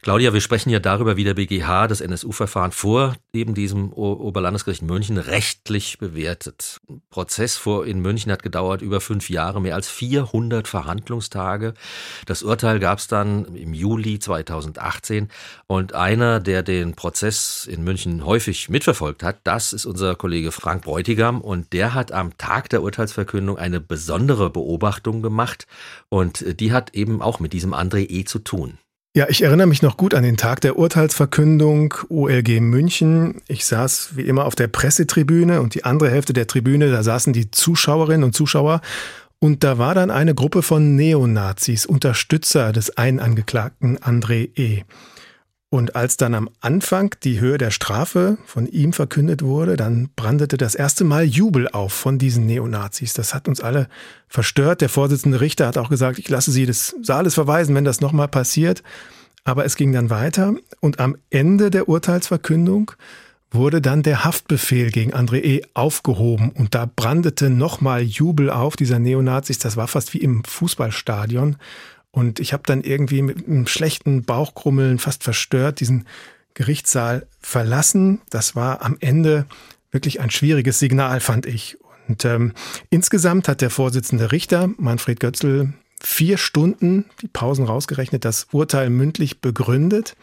Claudia, 0.00 0.32
wir 0.32 0.40
sprechen 0.40 0.70
ja 0.70 0.78
darüber, 0.78 1.18
wie 1.18 1.24
der 1.24 1.34
BGH 1.34 1.86
das 1.86 2.00
NSU-Verfahren 2.00 2.72
vor 2.72 3.14
eben 3.34 3.52
diesem 3.52 3.92
Oberlandesgericht 3.92 4.80
München 4.80 5.18
rechtlich 5.18 5.98
bewertet. 5.98 6.80
Prozess 7.10 7.58
vor 7.58 7.84
in 7.84 8.00
München 8.00 8.32
hat 8.32 8.42
gedauert 8.42 8.80
über 8.80 9.02
fünf 9.02 9.28
Jahre, 9.28 9.60
mehr 9.60 9.74
als 9.74 9.90
400 9.90 10.66
Verhandlungstage. 10.66 11.74
Das 12.24 12.42
Urteil 12.42 12.80
gab 12.80 12.98
es 12.98 13.06
dann 13.06 13.54
im 13.54 13.74
Juli 13.74 14.18
2018 14.18 15.28
und 15.66 15.92
einer, 15.92 16.40
der 16.40 16.62
den 16.62 16.94
Prozess 16.94 17.68
in 17.70 17.84
München 17.84 18.24
häufig 18.24 18.70
mitverfolgt 18.70 19.22
hat, 19.22 19.40
das 19.44 19.74
ist 19.74 19.84
unser 19.84 20.14
Kollege 20.14 20.52
Frank 20.52 20.84
Bräutigam 20.84 21.42
und 21.42 21.74
der 21.74 21.92
hat 21.92 22.12
am 22.12 22.38
Tag 22.38 22.70
der 22.70 22.82
Urteilsverkündung 22.82 23.58
eine 23.58 23.78
besondere 23.78 24.48
Beobachtung 24.48 24.85
Beobachtung 24.86 25.22
gemacht 25.22 25.66
und 26.08 26.42
äh, 26.42 26.54
die 26.54 26.72
hat 26.72 26.94
eben 26.94 27.20
auch 27.20 27.40
mit 27.40 27.52
diesem 27.52 27.74
André 27.74 28.08
E. 28.08 28.24
zu 28.24 28.38
tun. 28.38 28.78
Ja, 29.16 29.26
ich 29.28 29.42
erinnere 29.42 29.66
mich 29.66 29.80
noch 29.80 29.96
gut 29.96 30.12
an 30.12 30.22
den 30.22 30.36
Tag 30.36 30.60
der 30.60 30.76
Urteilsverkündung 30.78 31.94
OLG 32.10 32.60
München. 32.60 33.40
Ich 33.48 33.64
saß 33.64 34.10
wie 34.16 34.22
immer 34.22 34.44
auf 34.44 34.54
der 34.54 34.68
Pressetribüne 34.68 35.62
und 35.62 35.74
die 35.74 35.84
andere 35.84 36.10
Hälfte 36.10 36.34
der 36.34 36.46
Tribüne, 36.46 36.90
da 36.90 37.02
saßen 37.02 37.32
die 37.32 37.50
Zuschauerinnen 37.50 38.24
und 38.24 38.34
Zuschauer 38.34 38.82
und 39.38 39.64
da 39.64 39.78
war 39.78 39.94
dann 39.94 40.10
eine 40.10 40.34
Gruppe 40.34 40.62
von 40.62 40.96
Neonazis, 40.96 41.86
Unterstützer 41.86 42.72
des 42.72 42.96
einen 42.96 43.18
Angeklagten 43.18 43.98
André 43.98 44.50
E. 44.58 44.84
Und 45.76 45.94
als 45.94 46.16
dann 46.16 46.34
am 46.34 46.48
Anfang 46.62 47.14
die 47.22 47.38
Höhe 47.38 47.58
der 47.58 47.70
Strafe 47.70 48.38
von 48.46 48.66
ihm 48.66 48.94
verkündet 48.94 49.42
wurde, 49.42 49.76
dann 49.76 50.08
brandete 50.16 50.56
das 50.56 50.74
erste 50.74 51.04
Mal 51.04 51.24
Jubel 51.24 51.68
auf 51.68 51.92
von 51.92 52.18
diesen 52.18 52.46
Neonazis. 52.46 53.12
Das 53.12 53.34
hat 53.34 53.46
uns 53.46 53.60
alle 53.60 53.86
verstört. 54.26 54.80
Der 54.80 54.88
Vorsitzende 54.88 55.42
Richter 55.42 55.66
hat 55.66 55.76
auch 55.76 55.90
gesagt, 55.90 56.18
ich 56.18 56.30
lasse 56.30 56.50
Sie 56.50 56.64
des 56.64 56.96
Saales 57.02 57.34
verweisen, 57.34 57.74
wenn 57.74 57.84
das 57.84 58.00
nochmal 58.00 58.28
passiert. 58.28 58.82
Aber 59.44 59.66
es 59.66 59.76
ging 59.76 59.92
dann 59.92 60.08
weiter 60.08 60.54
und 60.80 60.98
am 60.98 61.14
Ende 61.28 61.68
der 61.68 61.90
Urteilsverkündung 61.90 62.92
wurde 63.50 63.82
dann 63.82 64.02
der 64.02 64.24
Haftbefehl 64.24 64.90
gegen 64.90 65.12
André 65.12 65.42
E. 65.44 65.62
aufgehoben 65.74 66.52
und 66.52 66.74
da 66.74 66.86
brandete 66.86 67.50
nochmal 67.50 68.00
Jubel 68.00 68.48
auf 68.48 68.76
dieser 68.76 68.98
Neonazis. 68.98 69.58
Das 69.58 69.76
war 69.76 69.88
fast 69.88 70.14
wie 70.14 70.22
im 70.22 70.42
Fußballstadion. 70.42 71.56
Und 72.16 72.40
ich 72.40 72.54
habe 72.54 72.62
dann 72.64 72.82
irgendwie 72.82 73.20
mit 73.20 73.46
einem 73.46 73.66
schlechten 73.66 74.22
Bauchkrummeln 74.22 74.98
fast 74.98 75.22
verstört 75.22 75.80
diesen 75.80 76.06
Gerichtssaal 76.54 77.26
verlassen. 77.40 78.22
Das 78.30 78.56
war 78.56 78.80
am 78.80 78.96
Ende 79.00 79.44
wirklich 79.90 80.18
ein 80.18 80.30
schwieriges 80.30 80.78
Signal, 80.78 81.20
fand 81.20 81.44
ich. 81.44 81.76
Und 82.08 82.24
ähm, 82.24 82.54
insgesamt 82.88 83.48
hat 83.48 83.60
der 83.60 83.68
Vorsitzende 83.68 84.32
Richter, 84.32 84.70
Manfred 84.78 85.20
Götzl, 85.20 85.74
vier 86.00 86.38
Stunden, 86.38 87.04
die 87.20 87.28
Pausen 87.28 87.66
rausgerechnet, 87.66 88.24
das 88.24 88.46
Urteil 88.50 88.88
mündlich 88.88 89.42
begründet. 89.42 90.16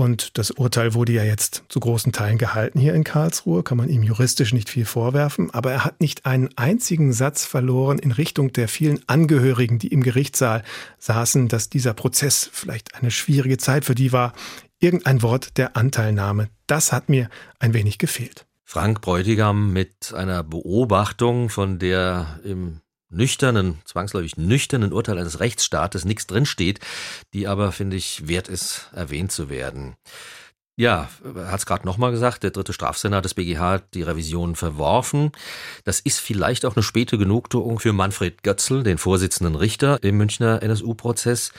Und 0.00 0.38
das 0.38 0.50
Urteil 0.50 0.94
wurde 0.94 1.12
ja 1.12 1.24
jetzt 1.24 1.64
zu 1.68 1.78
großen 1.78 2.10
Teilen 2.10 2.38
gehalten 2.38 2.80
hier 2.80 2.94
in 2.94 3.04
Karlsruhe, 3.04 3.62
kann 3.62 3.76
man 3.76 3.90
ihm 3.90 4.02
juristisch 4.02 4.54
nicht 4.54 4.70
viel 4.70 4.86
vorwerfen, 4.86 5.50
aber 5.50 5.72
er 5.72 5.84
hat 5.84 6.00
nicht 6.00 6.24
einen 6.24 6.48
einzigen 6.56 7.12
Satz 7.12 7.44
verloren 7.44 7.98
in 7.98 8.10
Richtung 8.10 8.50
der 8.50 8.66
vielen 8.68 9.06
Angehörigen, 9.10 9.78
die 9.78 9.88
im 9.88 10.02
Gerichtssaal 10.02 10.62
saßen, 11.00 11.48
dass 11.48 11.68
dieser 11.68 11.92
Prozess 11.92 12.48
vielleicht 12.50 12.94
eine 12.94 13.10
schwierige 13.10 13.58
Zeit 13.58 13.84
für 13.84 13.94
die 13.94 14.10
war. 14.10 14.32
Irgendein 14.78 15.20
Wort 15.20 15.58
der 15.58 15.76
Anteilnahme, 15.76 16.48
das 16.66 16.92
hat 16.92 17.10
mir 17.10 17.28
ein 17.58 17.74
wenig 17.74 17.98
gefehlt. 17.98 18.46
Frank 18.64 19.02
Bräutigam 19.02 19.70
mit 19.70 20.14
einer 20.14 20.42
Beobachtung, 20.42 21.50
von 21.50 21.78
der 21.78 22.40
im 22.42 22.80
nüchternen, 23.10 23.78
zwangsläufig 23.84 24.36
nüchternen 24.36 24.92
Urteil 24.92 25.18
eines 25.18 25.40
Rechtsstaates 25.40 26.04
nichts 26.04 26.26
drinsteht, 26.26 26.80
die 27.34 27.46
aber, 27.46 27.72
finde 27.72 27.96
ich, 27.96 28.28
wert 28.28 28.48
ist, 28.48 28.90
erwähnt 28.92 29.32
zu 29.32 29.50
werden. 29.50 29.96
Ja, 30.76 31.10
hat 31.36 31.60
es 31.60 31.66
gerade 31.66 31.84
nochmal 31.84 32.10
gesagt, 32.10 32.42
der 32.42 32.52
dritte 32.52 32.72
Strafsenat 32.72 33.24
des 33.24 33.34
BGH 33.34 33.70
hat 33.70 33.92
die 33.92 34.02
Revision 34.02 34.56
verworfen. 34.56 35.30
Das 35.84 36.00
ist 36.00 36.20
vielleicht 36.20 36.64
auch 36.64 36.74
eine 36.74 36.82
späte 36.82 37.18
Genugtuung 37.18 37.78
für 37.78 37.92
Manfred 37.92 38.42
Götzl, 38.42 38.82
den 38.82 38.96
Vorsitzenden 38.96 39.56
Richter 39.56 40.02
im 40.02 40.16
Münchner 40.16 40.62
NSU-Prozess. 40.62 41.52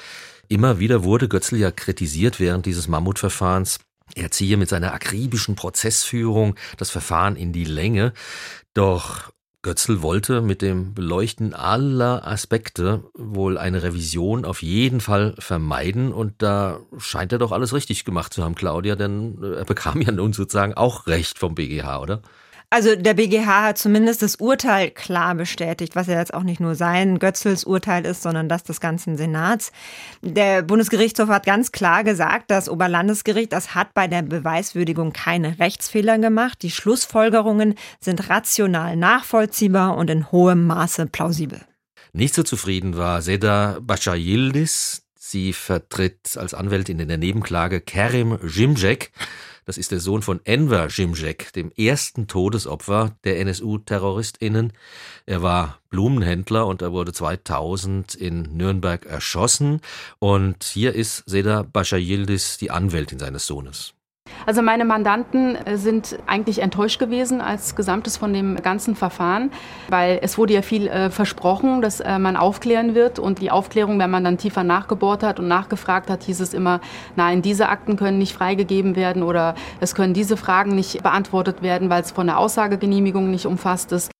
Immer 0.48 0.79
wieder 0.79 1.03
wurde 1.03 1.29
Götzl 1.29 1.58
ja 1.58 1.70
kritisiert 1.70 2.39
während 2.39 2.65
dieses 2.65 2.88
Mammutverfahrens. 2.88 3.79
Er 4.15 4.31
ziehe 4.31 4.58
mit 4.58 4.70
seiner 4.70 4.93
akribischen 4.93 5.55
Prozessführung 5.55 6.55
das 6.77 6.89
Verfahren 6.89 7.36
in 7.36 7.53
die 7.53 7.63
Länge. 7.63 8.13
Doch 8.74 9.31
Götzl 9.63 10.01
wollte 10.01 10.41
mit 10.41 10.63
dem 10.63 10.96
Beleuchten 10.96 11.53
aller 11.53 12.27
Aspekte 12.27 13.03
wohl 13.13 13.60
eine 13.60 13.84
Revision 13.84 14.44
auf 14.44 14.63
jeden 14.63 15.01
Fall 15.01 15.36
vermeiden 15.38 16.12
und 16.12 16.41
da 16.41 16.80
scheint 16.98 17.32
er 17.32 17.38
doch 17.38 17.51
alles 17.51 17.72
richtig 17.72 18.03
gemacht 18.03 18.34
zu 18.34 18.44
haben, 18.44 18.56
Claudia, 18.56 18.96
denn 18.96 19.38
er 19.44 19.65
bekam 19.65 20.01
ja 20.01 20.12
nun 20.12 20.34
sozusagen 20.34 20.74
auch 20.74 21.06
Recht 21.06 21.38
vom 21.38 21.53
BGH, 21.53 22.00
oder? 22.00 22.22
Also 22.74 22.96
der 22.96 23.16
BGH 23.16 23.63
hat 23.63 23.78
zumindest 23.78 24.22
das 24.22 24.38
Urteil 24.38 24.92
klar 24.92 25.36
bestätigt, 25.36 25.94
was 25.98 26.08
ja 26.08 26.18
jetzt 26.18 26.34
auch 26.34 26.44
nicht 26.44 26.62
nur 26.62 26.75
sein 26.75 27.20
Götzels 27.20 27.66
Urteil 27.66 28.06
ist, 28.06 28.24
sondern 28.24 28.48
das 28.48 28.63
des 28.63 28.80
ganzen 28.80 29.18
Senats. 29.18 29.74
Der 30.22 30.62
Bundesgerichtshof 30.62 31.28
hat 31.28 31.46
ganz 31.46 31.74
klar 31.74 32.06
gesagt, 32.06 32.50
das 32.50 32.70
Oberlandesgericht, 32.70 33.51
das 33.51 33.75
hat 33.75 33.94
bei 33.94 34.08
der 34.08 34.22
Beweiswürdigung 34.22 35.12
keine 35.12 35.60
Rechtsfehler 35.60 36.18
gemacht. 36.18 36.62
Die 36.62 36.72
Schlussfolgerungen 36.72 37.75
sind 38.00 38.30
rational 38.30 38.96
nachvollziehbar 38.96 39.98
und 39.98 40.10
in 40.10 40.32
hohem 40.32 40.66
Maße 40.66 41.08
plausibel. 41.08 41.60
Nicht 42.13 42.34
so 42.34 42.44
zufrieden 42.44 42.96
war 42.96 43.22
Seda 43.22 43.80
Bashayildis. 43.82 45.00
Sie 45.24 45.54
vertritt 45.54 46.36
als 46.36 46.56
Anwältin 46.56 47.00
in 47.00 47.08
der 47.08 47.20
Nebenklage 47.20 47.80
Kerim 47.80 48.40
Jimjek. 48.44 49.12
Das 49.66 49.78
ist 49.78 49.92
der 49.92 50.00
Sohn 50.00 50.24
von 50.24 50.44
Enver 50.46 50.88
Jimjek, 50.88 51.54
dem 51.54 51.72
ersten 51.78 52.25
Todesopfer 52.25 53.16
der 53.24 53.40
NSU-TerroristInnen. 53.40 54.74
Er 55.28 55.44
war 55.44 55.80
Blumenhändler 55.92 56.66
und 56.66 56.82
er 56.82 56.92
wurde 56.92 57.13
2000 57.13 58.16
in 58.16 58.58
Nürnberg 58.58 59.06
erschossen. 59.06 59.82
Und 60.18 60.63
hier 60.63 60.96
ist 60.96 61.24
Seda 61.28 61.62
Bashayildis, 61.62 62.58
die 62.58 62.72
Anwältin 62.72 63.20
seines 63.20 63.46
Sohnes. 63.46 63.94
Also 64.45 64.62
meine 64.62 64.86
Mandanten 64.86 65.55
äh, 65.55 65.77
sind 65.77 66.17
eigentlich 66.27 66.62
enttäuscht 66.62 67.00
gewesen 67.00 67.41
als 67.41 67.75
Gesamtes 67.75 68.17
von 68.17 68.33
dem 68.33 68.55
ganzen 68.62 68.95
Verfahren, 68.95 69.51
weil 69.89 70.19
es 70.21 70.38
wurde 70.38 70.53
ja 70.53 70.62
viel 70.62 70.88
äh, 70.88 71.10
versprochen, 71.10 71.81
dass 71.81 72.00
äh, 72.00 72.19
man 72.19 72.36
aufklären 72.36 72.95
wird 72.95 73.19
und 73.19 73.39
die 73.39 73.51
Aufklärung, 73.51 74.00
wenn 74.00 74.10
man 74.10 74.24
dann 74.24 74.38
tiefer 74.38 74.63
nachgebohrt 74.63 75.24
hat 75.24 75.39
und 75.39 75.48
nachgefragt 75.48 76.10
hat, 76.10 76.24
hieß 76.24 76.39
es 76.39 76.53
immer, 76.53 76.81
nein, 77.15 77.41
diese 77.41 77.69
Akten 77.69 77.95
können 77.95 78.17
nicht 78.17 78.33
freigegeben 78.33 78.95
werden 78.95 79.24
oder 79.24 79.55
es 79.79 79.95
können 79.95 80.13
diese 80.13 80.38
Fragen 80.38 80.75
nicht 80.75 81.03
beantwortet 81.03 81.62
werden, 81.62 81.89
weil 81.89 82.01
es 82.01 82.12
von 82.12 82.27
der 82.27 82.38
Aussagegenehmigung 82.38 83.31
nicht 83.31 83.45
umfasst 83.45 83.91
ist. 83.91 84.11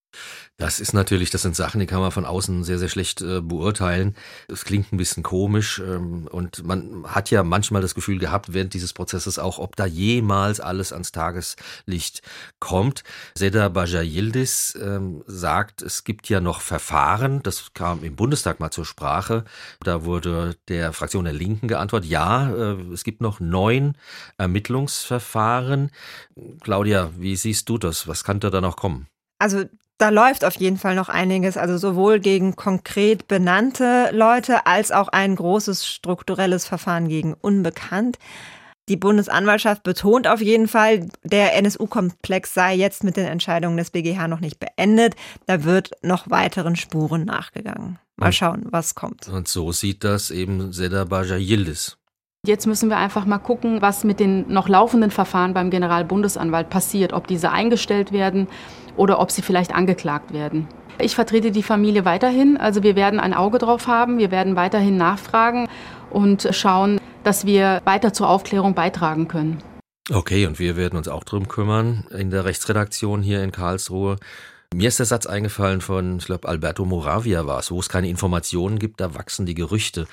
Das 0.62 0.80
ist 0.80 0.94
natürlich, 0.94 1.32
das 1.32 1.42
sind 1.42 1.56
Sachen, 1.56 1.80
die 1.80 1.88
kann 1.88 2.02
man 2.02 2.12
von 2.12 2.24
außen 2.24 2.64
sehr, 2.64 2.78
sehr 2.78 2.88
schlecht 2.88 3.20
äh, 3.24 3.42
beurteilen. 3.42 4.16
Es 4.48 4.64
klingt 4.64 4.94
ein 4.94 4.98
bisschen 4.98 5.24
komisch 5.24 5.80
ähm, 5.80 6.28
und 6.30 6.64
man 6.64 7.04
hat 7.08 7.32
ja 7.32 7.42
manchmal 7.42 7.82
das 7.82 7.96
Gefühl 7.96 8.20
gehabt 8.20 8.54
während 8.54 8.76
dieses 8.76 8.94
Prozesses 8.94 9.40
auch, 9.40 9.58
ob 9.58 9.76
da 9.76 9.88
jemals 9.88 10.60
alles 10.60 10.94
ans 10.94 11.12
Tageslicht 11.12 12.22
kommt. 12.60 13.04
Seda 13.36 13.70
Baja 13.70 14.04
Yildiz 14.04 14.78
ähm, 14.80 15.24
sagt, 15.26 15.82
es 15.82 16.04
gibt 16.04 16.30
ja 16.30 16.40
noch 16.40 16.62
Verfahren, 16.62 17.42
das 17.42 17.74
kam 17.74 18.04
im 18.04 18.16
Bundestag 18.16 18.60
mal 18.60 18.70
zur 18.70 18.86
Sprache. 18.86 19.46
Da 19.84 20.06
wurde 20.06 20.58
der 20.68 20.94
Fraktion 20.94 21.24
der 21.24 21.34
Linken 21.34 21.70
geantwortet, 21.70 22.08
ja, 22.12 22.52
äh, 22.52 22.94
es 22.94 23.04
gibt 23.04 23.20
noch 23.20 23.40
neun 23.40 23.98
Ermittlungsverfahren. 24.38 25.90
Claudia, 26.60 27.10
wie 27.18 27.36
siehst 27.36 27.68
du 27.68 27.80
das? 27.80 28.08
Was 28.08 28.24
kann 28.24 28.40
da 28.40 28.62
noch 28.62 28.78
kommen? 28.78 29.08
Also 29.40 29.66
da 30.02 30.10
läuft 30.10 30.44
auf 30.44 30.56
jeden 30.56 30.78
Fall 30.78 30.96
noch 30.96 31.10
einiges, 31.10 31.58
also 31.58 31.78
sowohl 31.78 32.20
gegen 32.20 32.56
konkret 32.56 33.28
benannte 33.28 34.10
Leute 34.12 34.66
als 34.66 34.92
auch 34.92 35.10
ein 35.10 35.36
großes 35.36 35.86
strukturelles 35.86 36.66
Verfahren 36.66 37.08
gegen 37.08 37.36
Unbekannt. 37.36 38.18
Die 38.90 38.98
Bundesanwaltschaft 38.98 39.84
betont 39.84 40.28
auf 40.28 40.42
jeden 40.42 40.68
Fall, 40.68 41.08
der 41.24 41.56
NSU-Komplex 41.56 42.54
sei 42.56 42.74
jetzt 42.74 43.04
mit 43.04 43.16
den 43.16 43.28
Entscheidungen 43.28 43.78
des 43.78 43.92
BGH 43.92 44.28
noch 44.28 44.40
nicht 44.40 44.60
beendet. 44.60 45.16
Da 45.46 45.64
wird 45.64 45.92
noch 46.02 46.32
weiteren 46.32 46.76
Spuren 46.76 47.26
nachgegangen. 47.26 48.00
Mal 48.18 48.34
schauen, 48.34 48.66
was 48.72 48.96
kommt. 48.96 49.28
Und 49.28 49.48
so 49.48 49.72
sieht 49.72 50.04
das 50.04 50.32
eben 50.32 50.74
Seda 50.74 51.06
Baja 51.06 51.38
Yildiz. 51.38 51.98
Jetzt 52.48 52.66
müssen 52.66 52.90
wir 52.90 52.98
einfach 52.98 53.28
mal 53.28 53.38
gucken, 53.38 53.84
was 53.84 54.04
mit 54.04 54.20
den 54.20 54.52
noch 54.52 54.68
laufenden 54.68 55.12
Verfahren 55.12 55.54
beim 55.54 55.70
Generalbundesanwalt 55.70 56.72
passiert, 56.72 57.14
ob 57.14 57.28
diese 57.28 57.52
eingestellt 57.52 58.12
werden 58.12 58.48
oder 58.98 59.20
ob 59.20 59.30
sie 59.30 59.44
vielleicht 59.44 59.76
angeklagt 59.76 60.34
werden. 60.34 60.68
Ich 60.98 61.14
vertrete 61.14 61.52
die 61.52 61.62
Familie 61.62 62.04
weiterhin, 62.04 62.58
also 62.58 62.82
wir 62.82 62.96
werden 62.96 63.20
ein 63.20 63.36
Auge 63.36 63.60
drauf 63.60 63.86
haben, 63.86 64.18
wir 64.18 64.32
werden 64.32 64.56
weiterhin 64.56 64.98
nachfragen 64.98 65.70
und 66.10 66.50
schauen, 66.50 67.00
dass 67.24 67.46
wir 67.46 67.80
weiter 67.86 68.12
zur 68.12 68.28
Aufklärung 68.28 68.74
beitragen 68.74 69.28
können. 69.28 69.60
Okay, 70.12 70.48
und 70.48 70.58
wir 70.58 70.76
werden 70.76 70.98
uns 70.98 71.08
auch 71.08 71.24
drum 71.24 71.48
kümmern 71.48 72.08
in 72.10 72.32
der 72.32 72.46
Rechtsredaktion 72.46 73.22
hier 73.22 73.44
in 73.44 73.52
Karlsruhe. 73.52 74.16
Mir 74.74 74.88
ist 74.88 74.98
der 74.98 75.06
Satz 75.06 75.28
eingefallen 75.28 75.80
von, 75.82 76.18
ich 76.18 76.26
glaube, 76.26 76.48
Alberto 76.48 76.86
Moravia 76.86 77.46
war 77.46 77.60
es, 77.60 77.70
wo 77.70 77.80
es 77.80 77.88
keine 77.88 78.10
Informationen 78.10 78.80
gibt, 78.80 79.00
da 79.00 79.14
wachsen 79.14 79.46
die 79.46 79.54
Gerüchte 79.54 80.08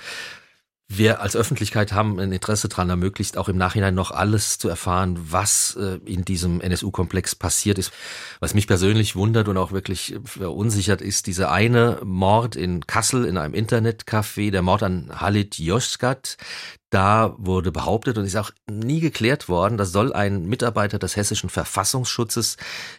wir 0.90 1.20
als 1.20 1.36
Öffentlichkeit 1.36 1.92
haben 1.92 2.18
ein 2.18 2.32
Interesse 2.32 2.68
daran, 2.68 2.88
da 2.88 2.96
möglichst 2.96 3.36
auch 3.36 3.50
im 3.50 3.58
Nachhinein 3.58 3.94
noch 3.94 4.10
alles 4.10 4.58
zu 4.58 4.70
erfahren, 4.70 5.18
was 5.30 5.76
äh, 5.76 6.00
in 6.06 6.24
diesem 6.24 6.62
NSU-Komplex 6.62 7.34
passiert 7.34 7.78
ist. 7.78 7.92
Was 8.40 8.54
mich 8.54 8.66
persönlich 8.66 9.14
wundert 9.14 9.48
und 9.48 9.58
auch 9.58 9.70
wirklich 9.70 10.18
verunsichert 10.24 11.02
ist, 11.02 11.26
dieser 11.26 11.52
eine 11.52 12.00
Mord 12.04 12.56
in 12.56 12.86
Kassel 12.86 13.26
in 13.26 13.36
einem 13.36 13.52
Internetcafé, 13.52 14.50
der 14.50 14.62
Mord 14.62 14.82
an 14.82 15.12
Halit 15.20 15.58
Yozgat. 15.58 16.38
Da 16.88 17.34
wurde 17.36 17.70
behauptet 17.70 18.16
und 18.16 18.24
ist 18.24 18.36
auch 18.36 18.50
nie 18.70 19.00
geklärt 19.00 19.50
worden, 19.50 19.76
da 19.76 19.84
soll 19.84 20.14
ein 20.14 20.46
Mitarbeiter 20.46 20.98
des 20.98 21.16
hessischen 21.16 21.50
Verfassungsschutzes 21.50 22.56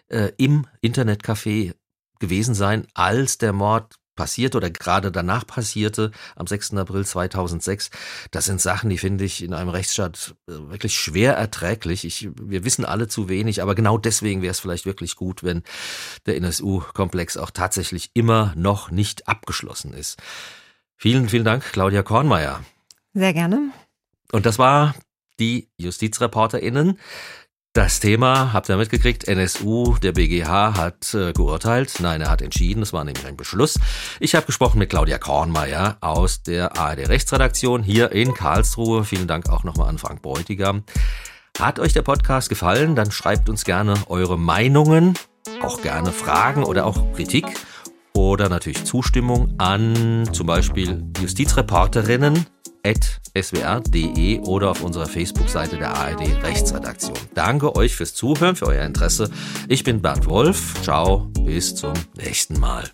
äh, 0.09 0.31
im 0.37 0.67
Internetcafé 0.83 1.73
gewesen 2.19 2.53
sein, 2.53 2.85
als 2.93 3.39
der 3.39 3.51
Mord 3.51 3.95
passierte 4.19 4.57
oder 4.57 4.69
gerade 4.69 5.13
danach 5.13 5.47
passierte, 5.47 6.11
am 6.35 6.45
6. 6.45 6.73
April 6.73 7.05
2006, 7.05 7.89
das 8.31 8.43
sind 8.43 8.59
Sachen, 8.59 8.89
die 8.89 8.97
finde 8.97 9.23
ich 9.23 9.41
in 9.41 9.53
einem 9.53 9.69
Rechtsstaat 9.69 10.35
äh, 10.47 10.51
wirklich 10.69 10.99
schwer 10.99 11.35
erträglich. 11.35 12.03
Ich, 12.03 12.27
wir 12.35 12.65
wissen 12.65 12.83
alle 12.83 13.07
zu 13.07 13.29
wenig, 13.29 13.61
aber 13.61 13.75
genau 13.75 13.97
deswegen 13.97 14.41
wäre 14.41 14.51
es 14.51 14.59
vielleicht 14.59 14.85
wirklich 14.85 15.15
gut, 15.15 15.41
wenn 15.41 15.63
der 16.25 16.35
NSU-Komplex 16.35 17.37
auch 17.37 17.49
tatsächlich 17.49 18.11
immer 18.13 18.51
noch 18.57 18.91
nicht 18.91 19.29
abgeschlossen 19.29 19.93
ist. 19.93 20.17
Vielen, 20.97 21.29
vielen 21.29 21.45
Dank, 21.45 21.63
Claudia 21.63 22.03
Kornmeier. 22.03 22.61
Sehr 23.13 23.31
gerne. 23.31 23.71
Und 24.33 24.45
das 24.45 24.59
war 24.59 24.95
die 25.39 25.69
JustizreporterInnen. 25.77 26.99
Das 27.73 27.99
Thema, 27.99 28.51
habt 28.51 28.67
ihr 28.67 28.77
mitgekriegt, 28.77 29.27
NSU, 29.27 29.95
der 30.01 30.13
BGH 30.13 30.75
hat 30.75 31.13
äh, 31.13 31.33
geurteilt. 31.33 31.99
Nein, 31.99 32.19
er 32.19 32.31
hat 32.31 32.41
entschieden, 32.41 32.81
es 32.81 32.93
war 32.93 33.03
nämlich 33.03 33.27
ein 33.27 33.37
Beschluss. 33.37 33.79
Ich 34.19 34.33
habe 34.33 34.47
gesprochen 34.47 34.79
mit 34.79 34.89
Claudia 34.89 35.19
Kornmeier 35.19 35.97
aus 36.01 36.41
der 36.41 36.79
ARD 36.79 37.07
Rechtsredaktion 37.07 37.83
hier 37.83 38.11
in 38.11 38.33
Karlsruhe. 38.33 39.03
Vielen 39.03 39.27
Dank 39.27 39.49
auch 39.49 39.63
nochmal 39.63 39.87
an 39.87 39.99
Frank 39.99 40.23
Bräutigam. 40.23 40.83
Hat 41.59 41.77
euch 41.77 41.93
der 41.93 42.01
Podcast 42.01 42.49
gefallen? 42.49 42.95
Dann 42.95 43.11
schreibt 43.11 43.49
uns 43.49 43.65
gerne 43.65 43.93
eure 44.07 44.39
Meinungen, 44.39 45.13
auch 45.61 45.83
gerne 45.83 46.11
Fragen 46.11 46.63
oder 46.63 46.87
auch 46.87 47.13
Kritik 47.13 47.45
oder 48.15 48.49
natürlich 48.49 48.83
Zustimmung 48.83 49.53
an 49.59 50.27
zum 50.33 50.47
Beispiel 50.47 51.05
Justizreporterinnen 51.21 52.47
swr.de 52.85 54.39
oder 54.41 54.71
auf 54.71 54.83
unserer 54.83 55.05
Facebook-Seite 55.05 55.77
der 55.77 55.95
ARD 55.95 56.43
Rechtsredaktion. 56.43 57.17
Danke 57.33 57.75
euch 57.75 57.95
fürs 57.95 58.13
Zuhören, 58.13 58.55
für 58.55 58.67
euer 58.67 58.85
Interesse. 58.85 59.29
Ich 59.67 59.83
bin 59.83 60.01
Bernd 60.01 60.27
Wolf. 60.27 60.81
Ciao, 60.81 61.29
bis 61.45 61.75
zum 61.75 61.93
nächsten 62.17 62.59
Mal. 62.59 62.89